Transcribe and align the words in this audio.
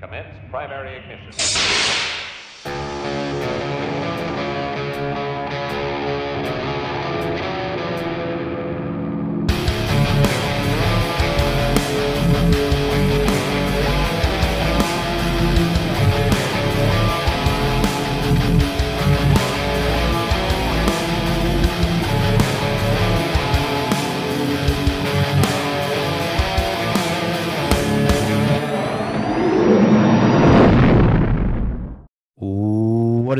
Commence 0.00 0.28
primary 0.50 0.96
ignition. 0.96 2.29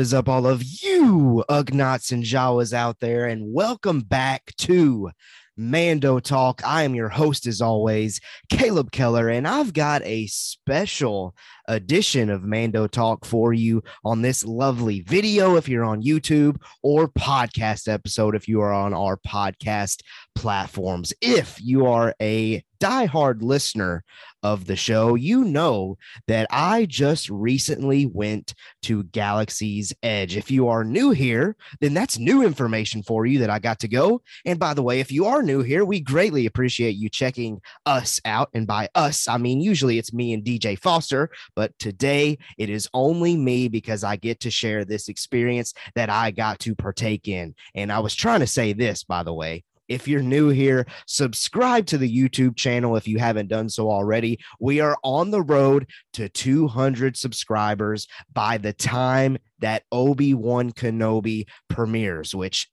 Is 0.01 0.15
up, 0.15 0.27
all 0.27 0.47
of 0.47 0.63
you 0.63 1.45
Ugnaughts 1.47 2.11
and 2.11 2.23
Jawas 2.23 2.73
out 2.73 2.99
there, 2.99 3.27
and 3.27 3.53
welcome 3.53 3.99
back 3.99 4.51
to 4.57 5.11
Mando 5.55 6.19
Talk. 6.19 6.63
I 6.65 6.81
am 6.81 6.95
your 6.95 7.09
host, 7.09 7.45
as 7.45 7.61
always, 7.61 8.19
Caleb 8.49 8.91
Keller, 8.91 9.29
and 9.29 9.47
I've 9.47 9.73
got 9.73 10.01
a 10.01 10.25
special 10.25 11.35
edition 11.67 12.31
of 12.31 12.43
Mando 12.43 12.87
Talk 12.87 13.25
for 13.25 13.53
you 13.53 13.83
on 14.03 14.23
this 14.23 14.43
lovely 14.43 15.01
video 15.01 15.55
if 15.55 15.69
you're 15.69 15.85
on 15.85 16.01
YouTube 16.01 16.59
or 16.81 17.07
podcast 17.07 17.87
episode 17.87 18.33
if 18.35 18.47
you 18.47 18.59
are 18.61 18.73
on 18.73 18.95
our 18.95 19.17
podcast 19.17 20.01
platforms. 20.33 21.13
If 21.21 21.61
you 21.61 21.85
are 21.85 22.15
a 22.19 22.63
diehard 22.81 23.41
listener 23.41 24.03
of 24.43 24.65
the 24.65 24.75
show, 24.75 25.13
you 25.15 25.43
know 25.43 25.97
that 26.27 26.47
I 26.49 26.85
just 26.85 27.29
recently 27.29 28.07
went 28.07 28.55
to 28.83 29.03
Galaxy's 29.03 29.93
Edge. 30.01 30.35
If 30.35 30.49
you 30.49 30.67
are 30.67 30.83
new 30.83 31.11
here, 31.11 31.55
then 31.79 31.93
that's 31.93 32.17
new 32.17 32.43
information 32.43 33.03
for 33.03 33.25
you 33.25 33.39
that 33.39 33.51
I 33.51 33.59
got 33.59 33.79
to 33.81 33.87
go. 33.87 34.23
And 34.45 34.59
by 34.59 34.73
the 34.73 34.81
way, 34.81 34.99
if 34.99 35.11
you 35.11 35.25
are 35.25 35.43
new 35.43 35.61
here, 35.61 35.85
we 35.85 35.99
greatly 35.99 36.47
appreciate 36.47 36.95
you 36.95 37.07
checking 37.07 37.61
us 37.85 38.19
out. 38.25 38.49
And 38.53 38.65
by 38.65 38.89
us, 38.95 39.27
I 39.27 39.37
mean 39.37 39.61
usually 39.61 39.99
it's 39.99 40.13
me 40.13 40.33
and 40.33 40.43
DJ 40.43 40.77
Foster, 40.77 41.29
but 41.55 41.77
today 41.77 42.39
it 42.57 42.69
is 42.69 42.89
only 42.93 43.37
me 43.37 43.67
because 43.67 44.03
I 44.03 44.15
get 44.15 44.39
to 44.41 44.51
share 44.51 44.85
this 44.85 45.07
experience 45.07 45.73
that 45.93 46.09
I 46.09 46.31
got 46.31 46.59
to 46.59 46.73
partake 46.73 47.27
in. 47.27 47.53
And 47.75 47.91
I 47.91 47.99
was 47.99 48.15
trying 48.15 48.39
to 48.39 48.47
say 48.47 48.73
this, 48.73 49.03
by 49.03 49.21
the 49.21 49.33
way. 49.33 49.63
If 49.91 50.07
you're 50.07 50.23
new 50.23 50.47
here, 50.47 50.87
subscribe 51.05 51.85
to 51.87 51.97
the 51.97 52.09
YouTube 52.09 52.55
channel 52.55 52.95
if 52.95 53.09
you 53.09 53.19
haven't 53.19 53.49
done 53.49 53.67
so 53.67 53.91
already. 53.91 54.39
We 54.57 54.79
are 54.79 54.97
on 55.03 55.31
the 55.31 55.41
road 55.41 55.89
to 56.13 56.29
200 56.29 57.17
subscribers 57.17 58.07
by 58.31 58.57
the 58.57 58.71
time 58.71 59.37
that 59.59 59.83
Obi 59.91 60.33
Wan 60.33 60.71
Kenobi 60.71 61.45
premieres, 61.67 62.33
which 62.33 62.69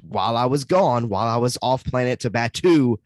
while 0.00 0.36
I 0.36 0.46
was 0.46 0.64
gone, 0.64 1.08
while 1.08 1.26
I 1.26 1.38
was 1.38 1.58
off 1.60 1.82
planet 1.82 2.20
to 2.20 2.30
Batuu, 2.30 2.98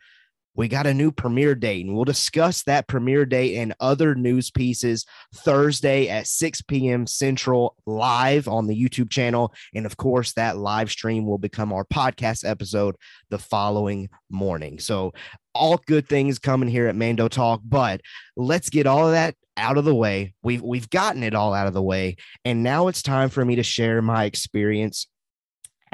we 0.55 0.69
got 0.69 0.87
a 0.87 0.95
new 0.95 1.11
premiere 1.11 1.55
date, 1.55 1.85
and 1.85 1.95
we'll 1.95 2.05
discuss 2.05 2.63
that 2.65 2.87
premiere 2.87 3.27
date 3.27 3.57
and 3.57 3.75
other 3.81 4.15
news 4.15 4.51
pieces 4.51 5.05
Thursday 5.35 6.09
at 6.09 6.27
6 6.27 6.63
p.m. 6.63 7.07
Central 7.07 7.77
live 7.87 8.47
on 8.47 8.67
the 8.67 8.81
YouTube 8.81 9.11
channel. 9.11 9.53
And 9.75 9.87
of 9.87 9.97
course, 9.97 10.33
that 10.35 10.57
live 10.57 10.91
stream 10.91 11.27
will 11.27 11.39
become 11.39 11.73
our 11.73 11.85
podcast 11.85 12.49
episode 12.49 12.97
the 13.31 13.39
following 13.39 14.09
morning. 14.31 14.79
So, 14.79 15.13
all 15.55 15.81
good 15.87 16.09
things 16.09 16.39
coming 16.39 16.69
here 16.69 16.89
at 16.89 16.97
Mando 16.97 17.29
Talk, 17.29 17.61
but 17.65 18.01
let's 18.37 18.71
get 18.71 18.87
all 18.87 19.07
of 19.07 19.13
that 19.13 19.37
out 19.57 19.79
of 19.79 19.85
the 19.85 19.95
way. 19.95 20.35
We've 20.43 20.63
we've 20.63 20.91
gotten 20.91 21.23
it 21.23 21.35
all 21.35 21.55
out 21.55 21.67
of 21.67 21.75
the 21.75 21.83
way, 21.83 22.17
and 22.45 22.63
now 22.63 22.89
it's 22.89 23.03
time 23.03 23.29
for 23.29 23.45
me 23.45 23.57
to 23.57 23.63
share 23.63 24.03
my 24.03 24.25
experience 24.25 25.07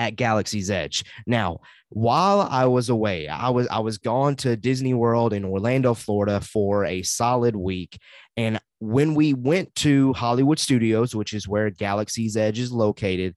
at 0.00 0.16
Galaxy's 0.16 0.70
Edge. 0.70 1.04
Now, 1.26 1.60
while 1.90 2.40
I 2.40 2.64
was 2.64 2.88
away, 2.88 3.28
I 3.28 3.50
was 3.50 3.68
I 3.68 3.80
was 3.80 3.98
gone 3.98 4.34
to 4.36 4.56
Disney 4.56 4.94
World 4.94 5.34
in 5.34 5.44
Orlando, 5.44 5.92
Florida 5.92 6.40
for 6.40 6.86
a 6.86 7.02
solid 7.02 7.54
week. 7.54 8.00
And 8.36 8.58
when 8.78 9.14
we 9.14 9.34
went 9.34 9.74
to 9.76 10.14
Hollywood 10.14 10.58
Studios, 10.58 11.14
which 11.14 11.34
is 11.34 11.46
where 11.46 11.68
Galaxy's 11.68 12.36
Edge 12.36 12.58
is 12.58 12.72
located, 12.72 13.36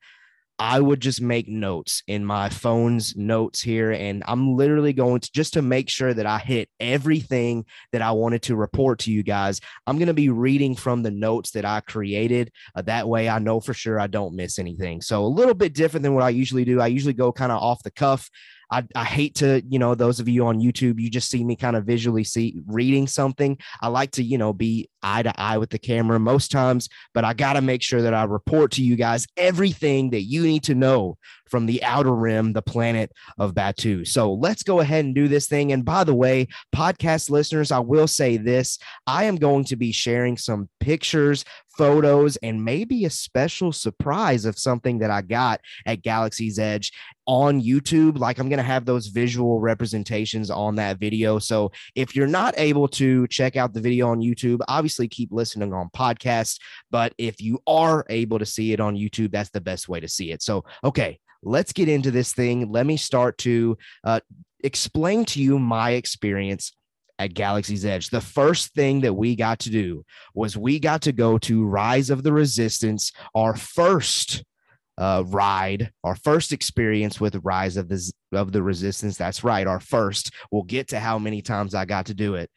I 0.64 0.80
would 0.80 1.02
just 1.02 1.20
make 1.20 1.50
notes 1.50 2.04
in 2.08 2.24
my 2.24 2.48
phone's 2.48 3.18
notes 3.18 3.62
here. 3.62 3.92
And 3.92 4.24
I'm 4.26 4.56
literally 4.56 4.94
going 4.94 5.20
to 5.20 5.30
just 5.34 5.52
to 5.56 5.62
make 5.62 5.90
sure 5.90 6.14
that 6.14 6.26
I 6.26 6.40
hit 6.40 6.70
everything 6.80 7.66
that 7.92 8.02
I 8.02 8.12
wanted 8.12 8.44
to 8.44 8.56
report 8.56 9.00
to 9.00 9.12
you 9.12 9.24
guys. 9.24 9.60
I'm 9.86 9.98
going 9.98 10.08
to 10.08 10.14
be 10.14 10.30
reading 10.30 10.74
from 10.74 11.04
the 11.04 11.12
notes 11.12 11.52
that 11.52 11.66
I 11.66 11.82
created. 11.82 12.50
Uh, 12.74 12.82
that 12.84 13.10
way 13.10 13.28
I 13.28 13.40
know 13.40 13.60
for 13.60 13.74
sure 13.74 14.00
I 14.00 14.08
don't 14.08 14.38
miss 14.38 14.58
anything. 14.58 15.02
So 15.02 15.26
a 15.26 15.28
little 15.28 15.54
bit 15.54 15.74
different 15.74 16.04
than 16.04 16.14
what 16.14 16.24
I 16.24 16.30
usually 16.30 16.64
do. 16.64 16.80
I 16.80 16.88
usually 16.88 17.12
go 17.12 17.34
kind 17.34 17.52
of 17.52 17.62
off 17.62 17.84
the 17.84 17.92
cuff. 17.92 18.30
I, 18.74 18.84
I 18.96 19.04
hate 19.04 19.36
to, 19.36 19.62
you 19.70 19.78
know, 19.78 19.94
those 19.94 20.20
of 20.20 20.28
you 20.28 20.48
on 20.48 20.60
YouTube, 20.60 21.00
you 21.00 21.08
just 21.08 21.30
see 21.30 21.44
me 21.44 21.56
kind 21.56 21.76
of 21.76 21.86
visually 21.86 22.24
see 22.24 22.60
reading 22.66 23.06
something. 23.06 23.60
I 23.82 23.90
like 23.90 24.10
to, 24.12 24.24
you 24.24 24.40
know, 24.40 24.52
be 24.52 24.90
eye 25.04 25.22
to 25.22 25.40
eye 25.40 25.60
with 25.60 25.70
the 25.70 25.78
camera 25.78 26.20
most 26.20 26.50
times, 26.50 26.90
but 27.14 27.24
I 27.24 27.36
got 27.36 27.54
to 27.54 27.62
make 27.62 27.84
sure 27.84 28.02
that 28.02 28.16
I 28.16 28.24
report 28.24 28.72
to 28.72 28.84
you 28.84 28.96
guys 28.96 29.28
everything 29.38 30.10
that 30.10 30.24
you 30.24 30.42
need 30.42 30.64
to 30.64 30.74
know 30.74 31.18
from 31.54 31.68
the 31.68 31.84
outer 31.84 32.16
rim, 32.16 32.54
the 32.54 32.64
planet 32.64 33.12
of 33.38 33.54
Batuu. 33.54 34.08
So 34.08 34.34
let's 34.34 34.64
go 34.64 34.80
ahead 34.80 35.06
and 35.06 35.14
do 35.14 35.28
this 35.28 35.48
thing. 35.48 35.72
And 35.72 35.86
by 35.86 36.04
the 36.04 36.16
way, 36.16 36.48
podcast 36.76 37.30
listeners, 37.30 37.72
I 37.72 37.78
will 37.78 38.08
say 38.08 38.38
this 38.38 38.80
I 39.06 39.26
am 39.26 39.36
going 39.36 39.66
to 39.66 39.76
be 39.76 39.92
sharing 39.92 40.36
some 40.36 40.68
pictures, 40.80 41.46
photos, 41.78 42.38
and 42.38 42.64
maybe 42.64 43.06
a 43.06 43.10
special 43.10 43.72
surprise 43.72 44.46
of 44.46 44.58
something 44.58 45.00
that 45.00 45.12
I 45.12 45.22
got 45.22 45.62
at 45.86 46.02
Galaxy's 46.02 46.60
Edge 46.60 46.92
on 47.26 47.62
YouTube. 47.62 48.18
Like 48.18 48.40
I'm 48.40 48.50
going 48.50 48.58
to 48.58 48.64
have 48.64 48.86
those 48.86 49.08
visual 49.08 49.60
representations 49.60 50.50
on 50.50 50.76
that 50.76 51.00
video. 51.00 51.40
So 51.40 51.72
if 51.96 52.16
you're 52.16 52.28
not 52.28 52.54
able 52.58 52.88
to 52.90 53.28
check 53.28 53.56
out 53.56 53.74
the 53.74 53.82
video 53.82 54.10
on 54.10 54.22
YouTube, 54.22 54.60
obviously 54.68 55.08
keep 55.08 55.32
listening 55.32 55.74
on 55.74 55.90
podcasts. 55.96 56.60
But 56.92 57.14
if 57.18 57.42
you 57.42 57.60
are 57.68 58.06
able 58.10 58.40
to 58.40 58.46
see 58.46 58.74
it 58.74 58.80
on 58.80 58.96
YouTube, 58.96 59.32
that's 59.32 59.50
the 59.50 59.62
best 59.62 59.88
way 59.88 60.00
to 60.00 60.08
see 60.08 60.32
it. 60.32 60.42
So, 60.42 60.66
okay, 60.84 61.20
let's 61.42 61.74
get 61.74 61.90
into 61.90 62.12
this 62.12 62.34
thing. 62.34 62.72
Let 62.72 62.86
me 62.86 62.98
start 62.98 63.38
to 63.40 63.78
uh, 64.04 64.20
explain 64.64 65.26
to 65.26 65.42
you 65.42 65.60
my 65.60 65.92
experience 65.92 66.74
at 67.20 67.34
Galaxy's 67.34 67.86
Edge. 67.86 68.10
The 68.10 68.22
first 68.22 68.74
thing 68.74 69.02
that 69.02 69.14
we 69.14 69.36
got 69.36 69.60
to 69.60 69.70
do 69.70 70.04
was 70.34 70.58
we 70.58 70.80
got 70.80 71.02
to 71.04 71.12
go 71.12 71.38
to 71.40 71.66
Rise 71.66 72.10
of 72.10 72.24
the 72.24 72.34
Resistance, 72.34 73.12
our 73.36 73.56
first 73.56 74.44
uh, 74.98 75.24
ride, 75.28 75.92
our 76.04 76.16
first 76.16 76.52
experience 76.52 77.20
with 77.20 77.40
Rise 77.44 77.78
of 77.78 77.90
the 77.90 78.12
of 78.32 78.52
the 78.52 78.64
Resistance. 78.64 79.18
That's 79.18 79.44
right, 79.44 79.68
our 79.68 79.80
first. 79.80 80.32
We'll 80.52 80.64
get 80.64 80.90
to 80.90 81.00
how 81.00 81.20
many 81.20 81.42
times 81.42 81.76
I 81.76 81.86
got 81.86 82.08
to 82.08 82.14
do 82.14 82.36
it. 82.36 82.50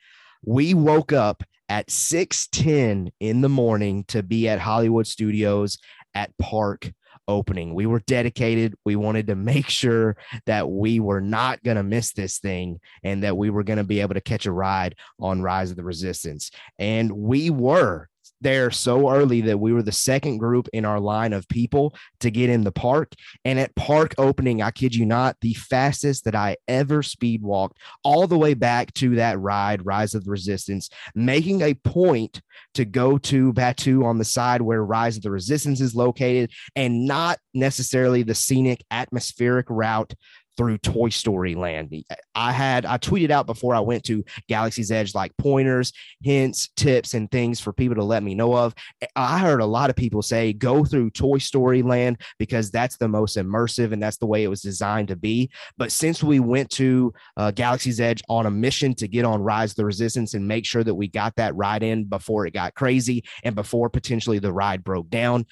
We 0.44 0.74
woke 0.74 1.12
up 1.12 1.42
at 1.68 1.88
6:10 1.88 3.10
in 3.20 3.40
the 3.40 3.48
morning 3.48 4.04
to 4.08 4.22
be 4.22 4.48
at 4.48 4.60
Hollywood 4.60 5.06
Studios 5.06 5.78
at 6.14 6.36
Park 6.38 6.92
opening. 7.28 7.74
We 7.74 7.86
were 7.86 8.00
dedicated. 8.00 8.74
We 8.84 8.96
wanted 8.96 9.26
to 9.28 9.34
make 9.36 9.68
sure 9.68 10.16
that 10.46 10.70
we 10.70 11.00
were 11.00 11.20
not 11.20 11.62
going 11.62 11.76
to 11.76 11.82
miss 11.82 12.12
this 12.12 12.38
thing 12.38 12.80
and 13.02 13.22
that 13.22 13.36
we 13.36 13.50
were 13.50 13.64
going 13.64 13.78
to 13.78 13.84
be 13.84 14.00
able 14.00 14.14
to 14.14 14.20
catch 14.20 14.46
a 14.46 14.52
ride 14.52 14.96
on 15.20 15.42
Rise 15.42 15.70
of 15.70 15.76
the 15.76 15.84
Resistance. 15.84 16.50
And 16.78 17.10
we 17.12 17.50
were 17.50 18.08
there 18.40 18.70
so 18.70 19.10
early 19.10 19.40
that 19.42 19.58
we 19.58 19.72
were 19.72 19.82
the 19.82 19.92
second 19.92 20.38
group 20.38 20.68
in 20.72 20.84
our 20.84 21.00
line 21.00 21.32
of 21.32 21.48
people 21.48 21.94
to 22.20 22.30
get 22.30 22.50
in 22.50 22.64
the 22.64 22.72
park. 22.72 23.12
And 23.44 23.58
at 23.58 23.74
park 23.74 24.14
opening, 24.18 24.62
I 24.62 24.70
kid 24.70 24.94
you 24.94 25.06
not, 25.06 25.36
the 25.40 25.54
fastest 25.54 26.24
that 26.24 26.34
I 26.34 26.56
ever 26.68 27.02
speed 27.02 27.42
walked 27.42 27.78
all 28.04 28.26
the 28.26 28.38
way 28.38 28.54
back 28.54 28.92
to 28.94 29.16
that 29.16 29.38
ride, 29.40 29.86
Rise 29.86 30.14
of 30.14 30.24
the 30.24 30.30
Resistance, 30.30 30.90
making 31.14 31.62
a 31.62 31.74
point 31.74 32.40
to 32.74 32.84
go 32.84 33.18
to 33.18 33.52
Batuu 33.52 34.04
on 34.04 34.18
the 34.18 34.24
side 34.24 34.62
where 34.62 34.84
Rise 34.84 35.16
of 35.16 35.22
the 35.22 35.30
Resistance 35.30 35.80
is 35.80 35.94
located 35.94 36.50
and 36.74 37.06
not 37.06 37.38
necessarily 37.54 38.22
the 38.22 38.34
scenic 38.34 38.84
atmospheric 38.90 39.66
route 39.68 40.14
through 40.56 40.78
Toy 40.78 41.08
Story 41.08 41.54
Land. 41.54 41.92
I 42.34 42.52
had 42.52 42.86
I 42.86 42.98
tweeted 42.98 43.30
out 43.30 43.46
before 43.46 43.74
I 43.74 43.80
went 43.80 44.04
to 44.04 44.24
Galaxy's 44.48 44.90
Edge 44.90 45.14
like 45.14 45.36
pointers, 45.36 45.92
hints, 46.22 46.70
tips, 46.76 47.14
and 47.14 47.30
things 47.30 47.60
for 47.60 47.72
people 47.72 47.96
to 47.96 48.04
let 48.04 48.22
me 48.22 48.34
know 48.34 48.56
of. 48.56 48.74
I 49.14 49.38
heard 49.38 49.60
a 49.60 49.66
lot 49.66 49.90
of 49.90 49.96
people 49.96 50.22
say 50.22 50.52
go 50.52 50.84
through 50.84 51.10
Toy 51.10 51.38
Story 51.38 51.82
Land 51.82 52.20
because 52.38 52.70
that's 52.70 52.96
the 52.96 53.08
most 53.08 53.36
immersive 53.36 53.92
and 53.92 54.02
that's 54.02 54.16
the 54.16 54.26
way 54.26 54.44
it 54.44 54.48
was 54.48 54.62
designed 54.62 55.08
to 55.08 55.16
be. 55.16 55.50
But 55.76 55.92
since 55.92 56.22
we 56.22 56.40
went 56.40 56.70
to 56.70 57.12
uh, 57.36 57.50
Galaxy's 57.50 58.00
Edge 58.00 58.22
on 58.28 58.46
a 58.46 58.50
mission 58.50 58.94
to 58.94 59.08
get 59.08 59.24
on 59.24 59.42
Rise 59.42 59.72
of 59.72 59.76
the 59.76 59.84
Resistance 59.84 60.34
and 60.34 60.46
make 60.46 60.64
sure 60.64 60.84
that 60.84 60.94
we 60.94 61.08
got 61.08 61.34
that 61.36 61.54
ride 61.54 61.82
in 61.82 62.04
before 62.04 62.46
it 62.46 62.54
got 62.54 62.74
crazy 62.74 63.24
and 63.42 63.54
before 63.54 63.90
potentially 63.90 64.38
the 64.38 64.52
ride 64.52 64.84
broke 64.84 65.10
down. 65.10 65.46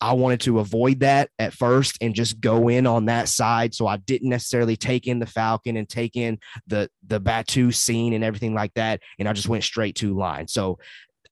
I 0.00 0.14
wanted 0.14 0.40
to 0.42 0.58
avoid 0.58 1.00
that 1.00 1.30
at 1.38 1.52
first 1.52 1.98
and 2.00 2.14
just 2.14 2.40
go 2.40 2.68
in 2.68 2.86
on 2.86 3.06
that 3.06 3.28
side. 3.28 3.74
So 3.74 3.86
I 3.86 3.98
didn't 3.98 4.30
necessarily 4.30 4.76
take 4.76 5.06
in 5.06 5.18
the 5.18 5.26
Falcon 5.26 5.76
and 5.76 5.88
take 5.88 6.16
in 6.16 6.38
the 6.66 6.88
the 7.06 7.20
Batuu 7.20 7.72
scene 7.74 8.12
and 8.12 8.24
everything 8.24 8.54
like 8.54 8.74
that. 8.74 9.00
And 9.18 9.28
I 9.28 9.32
just 9.32 9.48
went 9.48 9.64
straight 9.64 9.96
to 9.96 10.16
line. 10.16 10.48
So 10.48 10.78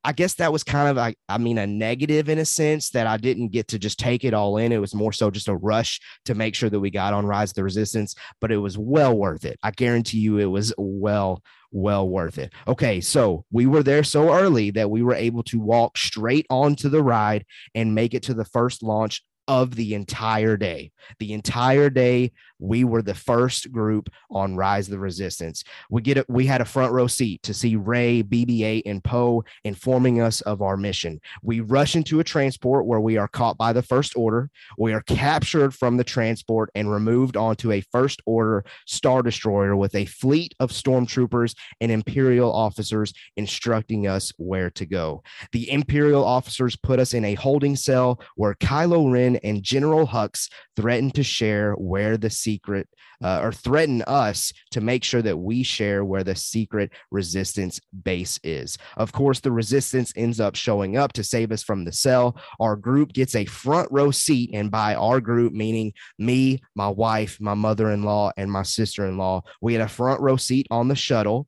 I 0.03 0.13
guess 0.13 0.35
that 0.35 0.53
was 0.53 0.65
kind 0.65 0.89
of 0.89 0.97
like, 0.97 1.19
I 1.29 1.39
mean, 1.39 1.59
a 1.59 1.67
negative 1.67 2.29
in 2.29 2.39
a 2.39 2.45
sense 2.45 2.91
that 2.91 3.07
I 3.07 3.17
didn't 3.19 3.49
get 3.49 3.69
to 3.69 3.79
just 3.79 3.99
take 3.99 4.25
it 4.25 4.33
all 4.33 4.57
in. 4.57 4.73
It 4.73 4.81
was 4.81 4.95
more 4.95 5.13
so 5.13 5.31
just 5.31 5.49
a 5.49 5.57
rush 5.57 6.01
to 6.25 6.35
make 6.35 6.55
sure 6.55 6.71
that 6.71 6.81
we 6.81 6.91
got 6.91 7.13
on 7.13 7.27
Rise 7.27 7.53
the 7.53 7.63
Resistance, 7.63 8.15
but 8.41 8.51
it 8.51 8.57
was 8.57 8.79
well 8.79 9.17
worth 9.17 9.45
it. 9.45 9.59
I 9.63 9.73
guarantee 9.73 10.19
you 10.19 10.39
it 10.39 10.47
was 10.47 10.73
well, 10.79 11.43
well 11.71 12.09
worth 12.09 12.39
it. 12.39 12.53
Okay, 12.67 13.01
so 13.01 13.45
we 13.53 13.67
were 13.67 13.83
there 13.83 14.03
so 14.03 14.33
early 14.33 14.71
that 14.71 14.91
we 14.91 15.03
were 15.03 15.15
able 15.15 15.43
to 15.45 15.61
walk 15.61 15.99
straight 15.99 16.47
onto 16.49 16.89
the 16.89 17.03
ride 17.03 17.45
and 17.75 17.95
make 17.95 18.15
it 18.15 18.23
to 18.25 18.35
the 18.35 18.45
first 18.45 18.83
launch 18.83 19.23
of 19.51 19.75
the 19.75 19.95
entire 19.95 20.57
day. 20.57 20.93
The 21.19 21.33
entire 21.33 21.91
day, 21.91 22.31
we 22.61 22.85
were 22.85 23.03
the 23.03 23.17
first 23.17 23.73
group 23.73 24.09
on 24.31 24.55
Rise 24.55 24.87
of 24.87 24.93
the 24.93 25.01
Resistance. 25.01 25.65
We 25.91 26.03
get 26.03 26.19
it. 26.19 26.27
We 26.29 26.47
had 26.47 26.61
a 26.61 26.65
front 26.65 26.93
row 26.93 27.09
seat 27.09 27.43
to 27.43 27.53
see 27.53 27.75
Rey, 27.75 28.23
BB-8, 28.23 28.83
and 28.87 29.03
Poe 29.03 29.43
informing 29.65 30.21
us 30.21 30.41
of 30.43 30.63
our 30.63 30.77
mission. 30.77 31.21
We 31.43 31.59
rush 31.59 31.97
into 31.97 32.21
a 32.21 32.25
transport 32.25 32.87
where 32.87 33.01
we 33.01 33.17
are 33.17 33.27
caught 33.27 33.59
by 33.59 33.73
the 33.73 33.83
First 33.83 34.17
Order. 34.17 34.51
We 34.79 34.93
are 34.93 35.03
captured 35.03 35.75
from 35.75 35.97
the 35.97 36.05
transport 36.05 36.71
and 36.77 36.93
removed 36.93 37.37
onto 37.37 37.73
a 37.73 37.83
First 37.91 38.23
Order 38.27 38.65
Star 38.87 39.21
Destroyer 39.21 39.75
with 39.75 39.97
a 39.97 40.05
fleet 40.05 40.55
of 40.61 40.71
stormtroopers 40.71 41.57
and 41.81 41.91
Imperial 41.91 42.53
officers 42.53 43.13
instructing 43.37 44.07
us 44.07 44.33
where 44.37 44.71
to 44.71 44.87
go. 44.87 45.25
The 45.51 45.69
Imperial 45.73 46.25
officers 46.25 46.77
put 46.77 47.01
us 47.01 47.15
in 47.15 47.25
a 47.25 47.35
holding 47.35 47.75
cell 47.75 48.21
where 48.37 48.55
Kylo 48.55 49.11
Ren 49.11 49.40
and 49.43 49.63
General 49.63 50.07
Hux 50.07 50.49
threatened 50.77 51.15
to 51.15 51.23
share 51.23 51.73
where 51.75 52.17
the 52.17 52.31
secret 52.31 52.89
uh, 53.23 53.41
or 53.43 53.53
threaten 53.53 54.03
us 54.03 54.53
to 54.71 54.81
make 54.81 55.05
sure 55.05 55.23
that 55.23 55.37
we 55.37 55.63
share 55.63 56.05
where 56.05 56.25
the 56.25 56.35
secret 56.35 56.91
resistance 57.11 57.81
base 58.03 58.39
is. 58.43 58.79
Of 58.97 59.13
course, 59.13 59.41
the 59.41 59.53
resistance 59.53 60.13
ends 60.17 60.41
up 60.41 60.57
showing 60.57 60.97
up 60.97 61.13
to 61.15 61.25
save 61.25 61.53
us 61.53 61.63
from 61.63 61.85
the 61.85 61.93
cell. 61.93 62.37
Our 62.59 62.77
group 62.77 63.13
gets 63.13 63.35
a 63.35 63.45
front 63.45 63.89
row 63.91 64.11
seat, 64.11 64.51
and 64.55 64.71
by 64.71 64.95
our 64.95 65.21
group, 65.21 65.53
meaning 65.53 65.93
me, 66.19 66.63
my 66.75 66.89
wife, 66.89 67.39
my 67.41 67.55
mother 67.55 67.91
in 67.91 68.03
law, 68.03 68.33
and 68.37 68.51
my 68.51 68.63
sister 68.63 69.07
in 69.07 69.19
law, 69.19 69.43
we 69.61 69.75
had 69.75 69.83
a 69.83 69.89
front 69.89 70.21
row 70.21 70.37
seat 70.37 70.67
on 70.71 70.89
the 70.89 70.97
shuttle. 70.97 71.47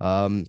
Um, 0.00 0.46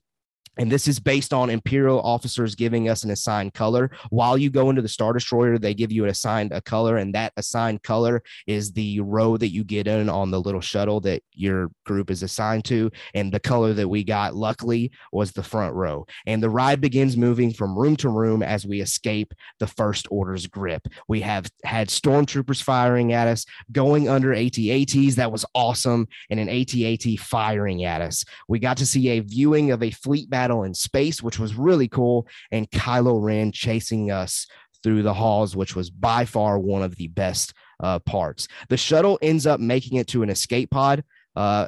and 0.58 0.72
this 0.72 0.88
is 0.88 1.00
based 1.00 1.34
on 1.34 1.50
Imperial 1.50 2.02
officers 2.02 2.56
giving 2.56 2.90
us 2.90 3.04
an 3.04 3.12
assigned 3.12 3.54
color. 3.54 3.92
While 4.10 4.38
you 4.38 4.50
go 4.50 4.70
into 4.70 4.82
the 4.82 4.88
Star 4.88 5.14
Destroyer, 5.14 5.58
they 5.58 5.74
give 5.74 5.92
you 5.92 6.04
an 6.04 6.10
assigned 6.10 6.52
a 6.52 6.62
color, 6.62 6.98
and 6.98 7.14
that 7.16 7.34
assigned 7.38 7.84
color 7.84 8.24
is 8.48 8.72
the 8.72 9.00
row 9.02 9.38
that 9.38 9.50
you 9.50 9.64
get 9.64 9.88
in 9.88 10.10
on 10.10 10.32
the 10.32 10.40
little 10.40 10.62
shuttle 10.62 11.00
that 11.02 11.22
your 11.34 11.72
group 11.86 12.10
is 12.10 12.24
assigned 12.24 12.66
to. 12.66 12.92
And 13.14 13.32
the 13.32 13.40
color 13.40 13.74
that 13.74 13.88
we 13.88 14.04
got, 14.04 14.36
luckily, 14.36 14.92
was 15.12 15.32
the 15.32 15.44
front 15.44 15.76
row. 15.76 16.06
And 16.26 16.42
the 16.42 16.50
ride 16.50 16.82
begins 16.82 17.18
moving 17.18 17.54
from 17.54 17.78
room 17.78 17.96
to 17.98 18.10
room 18.10 18.44
as 18.44 18.66
we 18.66 18.82
escape 18.82 19.34
the 19.60 19.68
First 19.68 20.08
Order's 20.10 20.48
grip. 20.48 20.88
We 21.08 21.22
have 21.22 21.50
had 21.64 21.90
stormtroopers 21.90 22.62
firing 22.62 23.14
at 23.14 23.28
us, 23.28 23.46
going 23.72 24.08
under 24.08 24.34
AT-ATs. 24.34 25.16
That 25.16 25.32
was 25.32 25.46
awesome. 25.54 26.08
And 26.30 26.40
an 26.40 26.50
AT-AT 26.50 27.20
firing 27.20 27.84
at 27.84 28.02
us. 28.02 28.24
We 28.48 28.60
got 28.60 28.78
to 28.78 28.86
see 28.86 29.10
a 29.10 29.20
viewing 29.20 29.72
of 29.72 29.84
a 29.84 29.92
fleet 29.92 30.30
battle 30.30 30.45
battle 30.46 30.64
in 30.64 30.76
space, 30.76 31.24
which 31.24 31.40
was 31.40 31.56
really 31.56 31.88
cool, 31.88 32.28
and 32.52 32.70
Kylo 32.70 33.20
Ren 33.20 33.52
chasing 33.52 34.12
us 34.12 34.46
through 34.84 35.02
the 35.02 35.14
halls, 35.14 35.56
which 35.56 35.76
was 35.76 35.90
by 35.90 36.24
far 36.24 36.60
one 36.60 36.84
of 36.84 36.96
the 36.98 37.08
best 37.08 37.54
uh, 37.80 37.98
parts. 37.98 38.48
The 38.70 38.78
shuttle 38.78 39.18
ends 39.24 39.48
up 39.48 39.60
making 39.60 39.98
it 39.98 40.06
to 40.10 40.22
an 40.22 40.30
escape 40.30 40.70
pod. 40.70 41.04
Uh, 41.36 41.68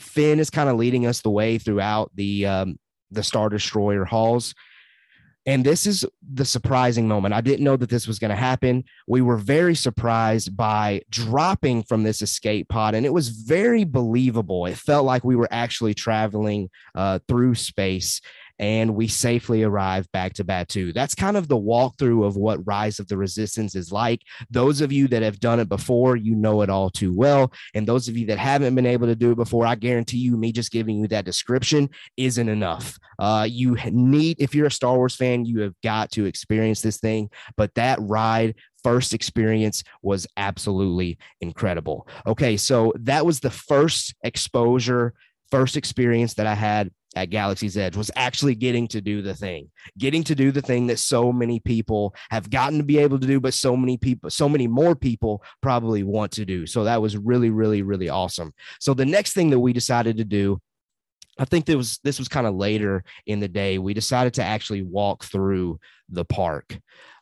Finn 0.00 0.40
is 0.40 0.50
kind 0.50 0.68
of 0.68 0.76
leading 0.76 1.06
us 1.06 1.20
the 1.20 1.30
way 1.30 1.58
throughout 1.58 2.10
the 2.16 2.46
um, 2.46 2.78
the 3.12 3.22
Star 3.22 3.48
Destroyer 3.48 4.04
halls. 4.04 4.52
And 5.48 5.64
this 5.64 5.86
is 5.86 6.04
the 6.34 6.44
surprising 6.44 7.08
moment. 7.08 7.32
I 7.32 7.40
didn't 7.40 7.64
know 7.64 7.78
that 7.78 7.88
this 7.88 8.06
was 8.06 8.18
going 8.18 8.28
to 8.28 8.36
happen. 8.36 8.84
We 9.06 9.22
were 9.22 9.38
very 9.38 9.74
surprised 9.74 10.54
by 10.54 11.00
dropping 11.08 11.84
from 11.84 12.02
this 12.02 12.20
escape 12.20 12.68
pod, 12.68 12.94
and 12.94 13.06
it 13.06 13.14
was 13.14 13.30
very 13.30 13.84
believable. 13.84 14.66
It 14.66 14.76
felt 14.76 15.06
like 15.06 15.24
we 15.24 15.36
were 15.36 15.48
actually 15.50 15.94
traveling 15.94 16.68
uh, 16.94 17.20
through 17.28 17.54
space 17.54 18.20
and 18.58 18.94
we 18.94 19.08
safely 19.08 19.62
arrive 19.62 20.10
back 20.12 20.34
to 20.34 20.44
Batuu. 20.44 20.92
That's 20.92 21.14
kind 21.14 21.36
of 21.36 21.48
the 21.48 21.56
walkthrough 21.56 22.26
of 22.26 22.36
what 22.36 22.66
Rise 22.66 22.98
of 22.98 23.08
the 23.08 23.16
Resistance 23.16 23.74
is 23.74 23.92
like. 23.92 24.22
Those 24.50 24.80
of 24.80 24.92
you 24.92 25.08
that 25.08 25.22
have 25.22 25.40
done 25.40 25.60
it 25.60 25.68
before, 25.68 26.16
you 26.16 26.34
know 26.34 26.62
it 26.62 26.70
all 26.70 26.90
too 26.90 27.14
well. 27.14 27.52
And 27.74 27.86
those 27.86 28.08
of 28.08 28.16
you 28.16 28.26
that 28.26 28.38
haven't 28.38 28.74
been 28.74 28.86
able 28.86 29.06
to 29.06 29.16
do 29.16 29.32
it 29.32 29.36
before, 29.36 29.66
I 29.66 29.74
guarantee 29.74 30.18
you, 30.18 30.36
me 30.36 30.52
just 30.52 30.72
giving 30.72 30.98
you 30.98 31.08
that 31.08 31.24
description 31.24 31.90
isn't 32.16 32.48
enough. 32.48 32.98
Uh, 33.18 33.46
you 33.48 33.76
need, 33.90 34.36
if 34.40 34.54
you're 34.54 34.66
a 34.66 34.70
Star 34.70 34.96
Wars 34.96 35.14
fan, 35.14 35.44
you 35.44 35.60
have 35.60 35.74
got 35.82 36.10
to 36.12 36.24
experience 36.26 36.82
this 36.82 36.98
thing. 36.98 37.30
But 37.56 37.74
that 37.74 37.98
ride 38.00 38.54
first 38.82 39.14
experience 39.14 39.82
was 40.02 40.26
absolutely 40.36 41.18
incredible. 41.40 42.06
Okay, 42.26 42.56
so 42.56 42.92
that 42.96 43.26
was 43.26 43.40
the 43.40 43.50
first 43.50 44.14
exposure, 44.22 45.14
first 45.50 45.76
experience 45.76 46.34
that 46.34 46.46
I 46.46 46.54
had 46.54 46.90
at 47.18 47.30
Galaxy's 47.30 47.76
Edge 47.76 47.96
was 47.96 48.10
actually 48.14 48.54
getting 48.54 48.86
to 48.88 49.00
do 49.00 49.22
the 49.22 49.34
thing, 49.34 49.70
getting 49.98 50.22
to 50.24 50.34
do 50.34 50.52
the 50.52 50.62
thing 50.62 50.86
that 50.86 50.98
so 50.98 51.32
many 51.32 51.58
people 51.58 52.14
have 52.30 52.48
gotten 52.48 52.78
to 52.78 52.84
be 52.84 52.98
able 52.98 53.18
to 53.18 53.26
do, 53.26 53.40
but 53.40 53.54
so 53.54 53.76
many 53.76 53.96
people, 53.96 54.30
so 54.30 54.48
many 54.48 54.68
more 54.68 54.94
people 54.94 55.42
probably 55.60 56.04
want 56.04 56.30
to 56.32 56.44
do. 56.44 56.66
So 56.66 56.84
that 56.84 57.02
was 57.02 57.16
really, 57.16 57.50
really, 57.50 57.82
really 57.82 58.08
awesome. 58.08 58.54
So 58.78 58.94
the 58.94 59.04
next 59.04 59.32
thing 59.32 59.50
that 59.50 59.58
we 59.58 59.72
decided 59.72 60.16
to 60.18 60.24
do 60.24 60.60
I 61.40 61.44
think 61.44 61.66
there 61.66 61.76
was 61.76 62.00
this 62.02 62.18
was 62.18 62.26
kind 62.26 62.48
of 62.48 62.56
later 62.56 63.04
in 63.26 63.38
the 63.38 63.46
day. 63.46 63.78
We 63.78 63.94
decided 63.94 64.34
to 64.34 64.42
actually 64.42 64.82
walk 64.82 65.22
through 65.24 65.78
the 66.08 66.24
park. 66.24 66.76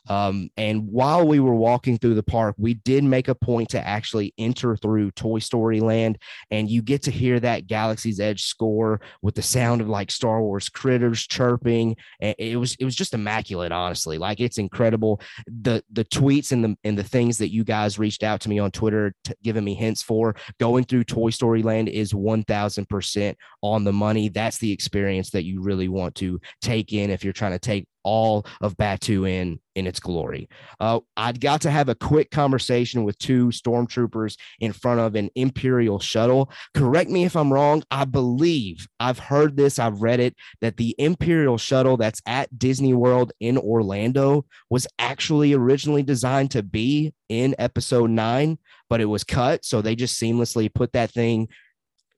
Um, 0.09 0.49
and 0.57 0.87
while 0.87 1.27
we 1.27 1.39
were 1.39 1.55
walking 1.55 1.97
through 1.97 2.15
the 2.15 2.23
park, 2.23 2.55
we 2.57 2.75
did 2.75 3.03
make 3.03 3.27
a 3.27 3.35
point 3.35 3.69
to 3.69 3.87
actually 3.87 4.33
enter 4.37 4.75
through 4.75 5.11
Toy 5.11 5.39
Story 5.39 5.79
Land, 5.79 6.17
and 6.51 6.69
you 6.69 6.81
get 6.81 7.03
to 7.03 7.11
hear 7.11 7.39
that 7.39 7.67
Galaxy's 7.67 8.19
Edge 8.19 8.43
score 8.43 9.01
with 9.21 9.35
the 9.35 9.41
sound 9.41 9.81
of 9.81 9.89
like 9.89 10.11
Star 10.11 10.41
Wars 10.41 10.69
critters 10.69 11.25
chirping. 11.27 11.95
And 12.19 12.35
it 12.37 12.57
was 12.57 12.75
it 12.79 12.85
was 12.85 12.95
just 12.95 13.13
immaculate, 13.13 13.71
honestly. 13.71 14.17
Like 14.17 14.39
it's 14.39 14.57
incredible. 14.57 15.21
The 15.47 15.83
the 15.91 16.05
tweets 16.05 16.51
and 16.51 16.63
the 16.63 16.77
and 16.83 16.97
the 16.97 17.03
things 17.03 17.37
that 17.39 17.51
you 17.51 17.63
guys 17.63 17.99
reached 17.99 18.23
out 18.23 18.41
to 18.41 18.49
me 18.49 18.59
on 18.59 18.71
Twitter, 18.71 19.13
t- 19.23 19.33
giving 19.43 19.63
me 19.63 19.73
hints 19.73 20.01
for 20.01 20.35
going 20.59 20.85
through 20.85 21.03
Toy 21.03 21.29
Story 21.29 21.63
Land 21.63 21.89
is 21.89 22.13
one 22.13 22.43
thousand 22.43 22.87
percent 22.89 23.37
on 23.61 23.83
the 23.83 23.93
money. 23.93 24.29
That's 24.29 24.57
the 24.57 24.71
experience 24.71 25.31
that 25.31 25.43
you 25.43 25.61
really 25.61 25.87
want 25.87 26.15
to 26.15 26.39
take 26.61 26.93
in 26.93 27.09
if 27.09 27.23
you're 27.23 27.33
trying 27.33 27.53
to 27.53 27.59
take 27.59 27.87
all 28.07 28.45
of 28.61 28.77
Batuu 28.77 29.29
in 29.29 29.59
in 29.75 29.85
its 29.85 29.99
glory. 29.99 30.47
Uh, 30.79 31.01
I 31.17 31.33
got 31.33 31.61
to 31.61 31.69
have 31.69 31.89
a 31.89 31.93
quick 31.93 32.31
conversation 32.31 33.03
with 33.03 33.17
two 33.19 33.49
stormtroopers 33.49 34.37
in 34.59 34.71
front 34.71 35.01
of 35.01 35.15
an 35.15 35.29
Imperial 35.35 35.99
shuttle. 35.99 36.49
Correct 36.73 37.11
me 37.11 37.25
if 37.25 37.35
I'm 37.35 37.51
wrong. 37.53 37.83
I 37.91 38.05
believe 38.05 38.87
I've 38.99 39.19
heard 39.19 39.57
this, 39.57 39.77
I've 39.77 40.01
read 40.01 40.21
it, 40.21 40.35
that 40.61 40.77
the 40.77 40.95
Imperial 40.97 41.57
shuttle 41.57 41.97
that's 41.97 42.21
at 42.25 42.57
Disney 42.57 42.93
World 42.93 43.33
in 43.41 43.57
Orlando 43.57 44.45
was 44.69 44.87
actually 44.97 45.53
originally 45.53 46.01
designed 46.01 46.51
to 46.51 46.63
be 46.63 47.13
in 47.27 47.53
episode 47.59 48.09
nine, 48.09 48.57
but 48.89 49.01
it 49.01 49.05
was 49.05 49.25
cut. 49.25 49.65
So 49.65 49.81
they 49.81 49.95
just 49.95 50.19
seamlessly 50.19 50.73
put 50.73 50.93
that 50.93 51.11
thing 51.11 51.49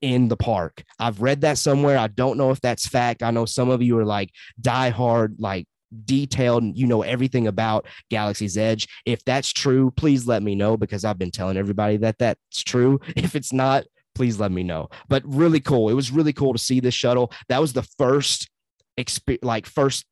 in 0.00 0.28
the 0.28 0.36
park. 0.36 0.82
I've 0.98 1.20
read 1.20 1.42
that 1.42 1.58
somewhere. 1.58 1.98
I 1.98 2.06
don't 2.06 2.38
know 2.38 2.52
if 2.52 2.60
that's 2.60 2.88
fact. 2.88 3.22
I 3.22 3.30
know 3.32 3.44
some 3.44 3.68
of 3.68 3.82
you 3.82 3.98
are 3.98 4.04
like 4.04 4.30
diehard, 4.60 5.34
like 5.38 5.66
detailed 6.04 6.76
you 6.76 6.86
know 6.86 7.02
everything 7.02 7.46
about 7.46 7.86
Galaxy's 8.10 8.56
Edge. 8.56 8.88
If 9.06 9.24
that's 9.24 9.52
true, 9.52 9.90
please 9.92 10.26
let 10.26 10.42
me 10.42 10.54
know 10.54 10.76
because 10.76 11.04
I've 11.04 11.18
been 11.18 11.30
telling 11.30 11.56
everybody 11.56 11.96
that 11.98 12.18
that's 12.18 12.62
true. 12.62 13.00
If 13.20 13.36
it's 13.36 13.52
not, 13.52 13.84
please 14.14 14.40
let 14.40 14.50
me 14.50 14.62
know. 14.62 14.88
But 15.08 15.22
really 15.26 15.60
cool. 15.60 15.88
It 15.88 15.94
was 15.94 16.10
really 16.10 16.32
cool 16.32 16.52
to 16.52 16.58
see 16.58 16.80
this 16.80 16.94
shuttle. 16.94 17.32
That 17.48 17.60
was 17.60 17.72
the 17.72 17.86
first 17.98 18.48
experience, 18.96 19.44
like 19.44 19.66
first 19.66 20.06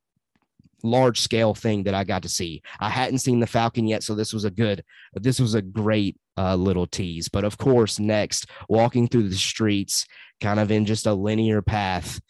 large 0.82 1.20
scale 1.20 1.54
thing 1.54 1.85
that 1.85 1.94
I 1.94 2.04
got 2.04 2.23
to 2.23 2.28
see. 2.28 2.62
I 2.80 2.90
hadn't 2.90 3.18
seen 3.18 3.40
the 3.40 3.47
Falcon 3.47 3.87
yet, 3.87 4.02
so 4.02 4.14
this 4.14 4.32
was 4.32 4.44
a 4.44 4.50
good, 4.50 4.85
this 5.14 5.40
was 5.40 5.54
a 5.54 5.62
great 5.62 6.16
uh, 6.37 6.54
little 6.54 6.87
tease. 6.87 7.28
But 7.28 7.44
of 7.44 7.58
course, 7.58 7.99
next, 7.99 8.47
walking 8.68 9.08
through 9.08 9.28
the 9.28 9.37
streets, 9.37 10.06
kind 10.40 10.61
of 10.61 10.70
in 10.70 10.85
just 10.87 11.06
a 11.06 11.14
linear 11.14 11.62
path, 11.62 12.20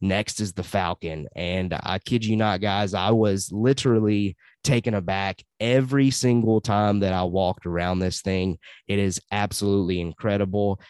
Next 0.00 0.40
is 0.40 0.52
the 0.52 0.62
Falcon. 0.62 1.26
And 1.34 1.72
I 1.72 1.98
kid 1.98 2.24
you 2.24 2.36
not, 2.36 2.60
guys, 2.60 2.94
I 2.94 3.10
was 3.10 3.50
literally 3.52 4.36
taken 4.62 4.94
aback 4.94 5.42
every 5.60 6.10
single 6.10 6.60
time 6.60 7.00
that 7.00 7.12
I 7.12 7.22
walked 7.22 7.66
around 7.66 7.98
this 7.98 8.20
thing. 8.20 8.58
It 8.88 8.98
is 8.98 9.20
absolutely 9.30 10.00
incredible. 10.00 10.80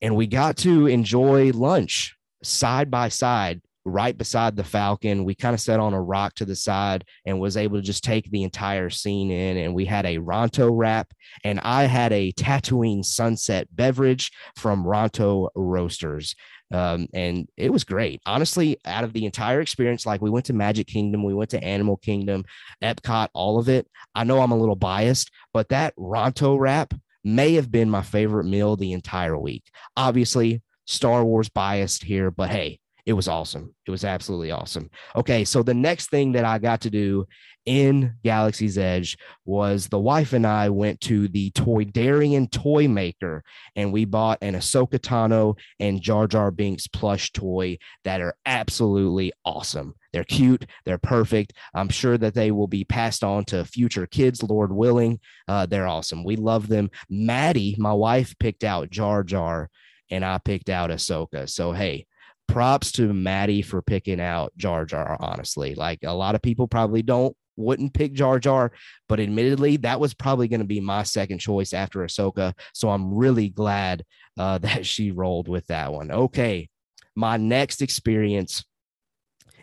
And 0.00 0.16
we 0.16 0.26
got 0.26 0.56
to 0.58 0.86
enjoy 0.86 1.50
lunch 1.50 2.16
side 2.42 2.90
by 2.90 3.08
side. 3.08 3.60
Right 3.84 4.16
beside 4.16 4.56
the 4.56 4.64
Falcon. 4.64 5.24
We 5.24 5.34
kind 5.34 5.54
of 5.54 5.60
sat 5.60 5.80
on 5.80 5.94
a 5.94 6.02
rock 6.02 6.34
to 6.36 6.44
the 6.44 6.56
side 6.56 7.04
and 7.24 7.40
was 7.40 7.56
able 7.56 7.78
to 7.78 7.82
just 7.82 8.04
take 8.04 8.30
the 8.30 8.42
entire 8.42 8.90
scene 8.90 9.30
in. 9.30 9.56
And 9.56 9.74
we 9.74 9.84
had 9.84 10.06
a 10.06 10.18
Ronto 10.18 10.70
wrap, 10.72 11.12
and 11.44 11.60
I 11.60 11.84
had 11.84 12.12
a 12.12 12.32
Tatooine 12.32 13.04
Sunset 13.04 13.68
beverage 13.72 14.30
from 14.56 14.84
Ronto 14.84 15.48
Roasters. 15.54 16.34
Um, 16.72 17.08
and 17.12 17.48
it 17.56 17.72
was 17.72 17.82
great. 17.82 18.20
Honestly, 18.26 18.78
out 18.84 19.02
of 19.02 19.12
the 19.12 19.26
entire 19.26 19.60
experience, 19.60 20.06
like 20.06 20.20
we 20.20 20.30
went 20.30 20.46
to 20.46 20.52
Magic 20.52 20.86
Kingdom, 20.86 21.24
we 21.24 21.34
went 21.34 21.50
to 21.50 21.64
Animal 21.64 21.96
Kingdom, 21.96 22.44
Epcot, 22.82 23.28
all 23.34 23.58
of 23.58 23.68
it. 23.68 23.88
I 24.14 24.24
know 24.24 24.40
I'm 24.40 24.52
a 24.52 24.58
little 24.58 24.76
biased, 24.76 25.30
but 25.52 25.68
that 25.70 25.94
Ronto 25.96 26.58
wrap 26.58 26.94
may 27.24 27.54
have 27.54 27.70
been 27.70 27.90
my 27.90 28.02
favorite 28.02 28.44
meal 28.44 28.76
the 28.76 28.92
entire 28.92 29.36
week. 29.36 29.64
Obviously, 29.96 30.62
Star 30.86 31.24
Wars 31.24 31.48
biased 31.48 32.04
here, 32.04 32.30
but 32.30 32.50
hey, 32.50 32.78
it 33.10 33.14
was 33.14 33.26
awesome. 33.26 33.74
It 33.88 33.90
was 33.90 34.04
absolutely 34.04 34.52
awesome. 34.52 34.88
Okay, 35.16 35.44
so 35.44 35.64
the 35.64 35.74
next 35.74 36.10
thing 36.10 36.30
that 36.32 36.44
I 36.44 36.60
got 36.60 36.82
to 36.82 36.90
do 36.90 37.26
in 37.66 38.14
Galaxy's 38.22 38.78
Edge 38.78 39.18
was 39.44 39.88
the 39.88 39.98
wife 39.98 40.32
and 40.32 40.46
I 40.46 40.68
went 40.68 41.00
to 41.02 41.26
the 41.26 41.50
Toydarian 41.50 42.48
Toy 42.52 42.86
Maker 42.86 43.42
and 43.74 43.92
we 43.92 44.04
bought 44.04 44.38
an 44.42 44.54
Ahsoka 44.54 45.00
Tano 45.00 45.58
and 45.80 46.00
Jar 46.00 46.28
Jar 46.28 46.52
Binks 46.52 46.86
plush 46.86 47.32
toy 47.32 47.78
that 48.04 48.20
are 48.20 48.36
absolutely 48.46 49.32
awesome. 49.44 49.94
They're 50.12 50.22
cute. 50.22 50.66
They're 50.84 50.96
perfect. 50.96 51.54
I'm 51.74 51.88
sure 51.88 52.16
that 52.16 52.34
they 52.34 52.52
will 52.52 52.68
be 52.68 52.84
passed 52.84 53.24
on 53.24 53.44
to 53.46 53.64
future 53.64 54.06
kids, 54.06 54.40
Lord 54.40 54.70
willing. 54.70 55.18
Uh, 55.48 55.66
they're 55.66 55.88
awesome. 55.88 56.22
We 56.22 56.36
love 56.36 56.68
them. 56.68 56.90
Maddie, 57.08 57.74
my 57.76 57.92
wife, 57.92 58.36
picked 58.38 58.62
out 58.62 58.90
Jar 58.90 59.24
Jar, 59.24 59.68
and 60.10 60.24
I 60.24 60.38
picked 60.38 60.70
out 60.70 60.90
Ahsoka. 60.90 61.48
So 61.48 61.72
hey, 61.72 62.06
props 62.50 62.92
to 62.92 63.12
Maddie 63.12 63.62
for 63.62 63.82
picking 63.82 64.20
out 64.20 64.52
Jar 64.56 64.84
Jar. 64.84 65.16
Honestly, 65.20 65.74
like 65.74 66.00
a 66.04 66.12
lot 66.12 66.34
of 66.34 66.42
people 66.42 66.66
probably 66.66 67.02
don't 67.02 67.36
wouldn't 67.56 67.94
pick 67.94 68.12
Jar 68.12 68.38
Jar, 68.38 68.72
but 69.08 69.20
admittedly, 69.20 69.76
that 69.78 70.00
was 70.00 70.14
probably 70.14 70.48
going 70.48 70.60
to 70.60 70.66
be 70.66 70.80
my 70.80 71.02
second 71.02 71.38
choice 71.38 71.72
after 71.72 72.00
Ahsoka. 72.00 72.54
So 72.72 72.88
I'm 72.88 73.14
really 73.14 73.48
glad 73.48 74.04
uh, 74.38 74.58
that 74.58 74.86
she 74.86 75.10
rolled 75.10 75.48
with 75.48 75.66
that 75.68 75.92
one. 75.92 76.10
Okay, 76.10 76.68
my 77.14 77.36
next 77.36 77.82
experience 77.82 78.64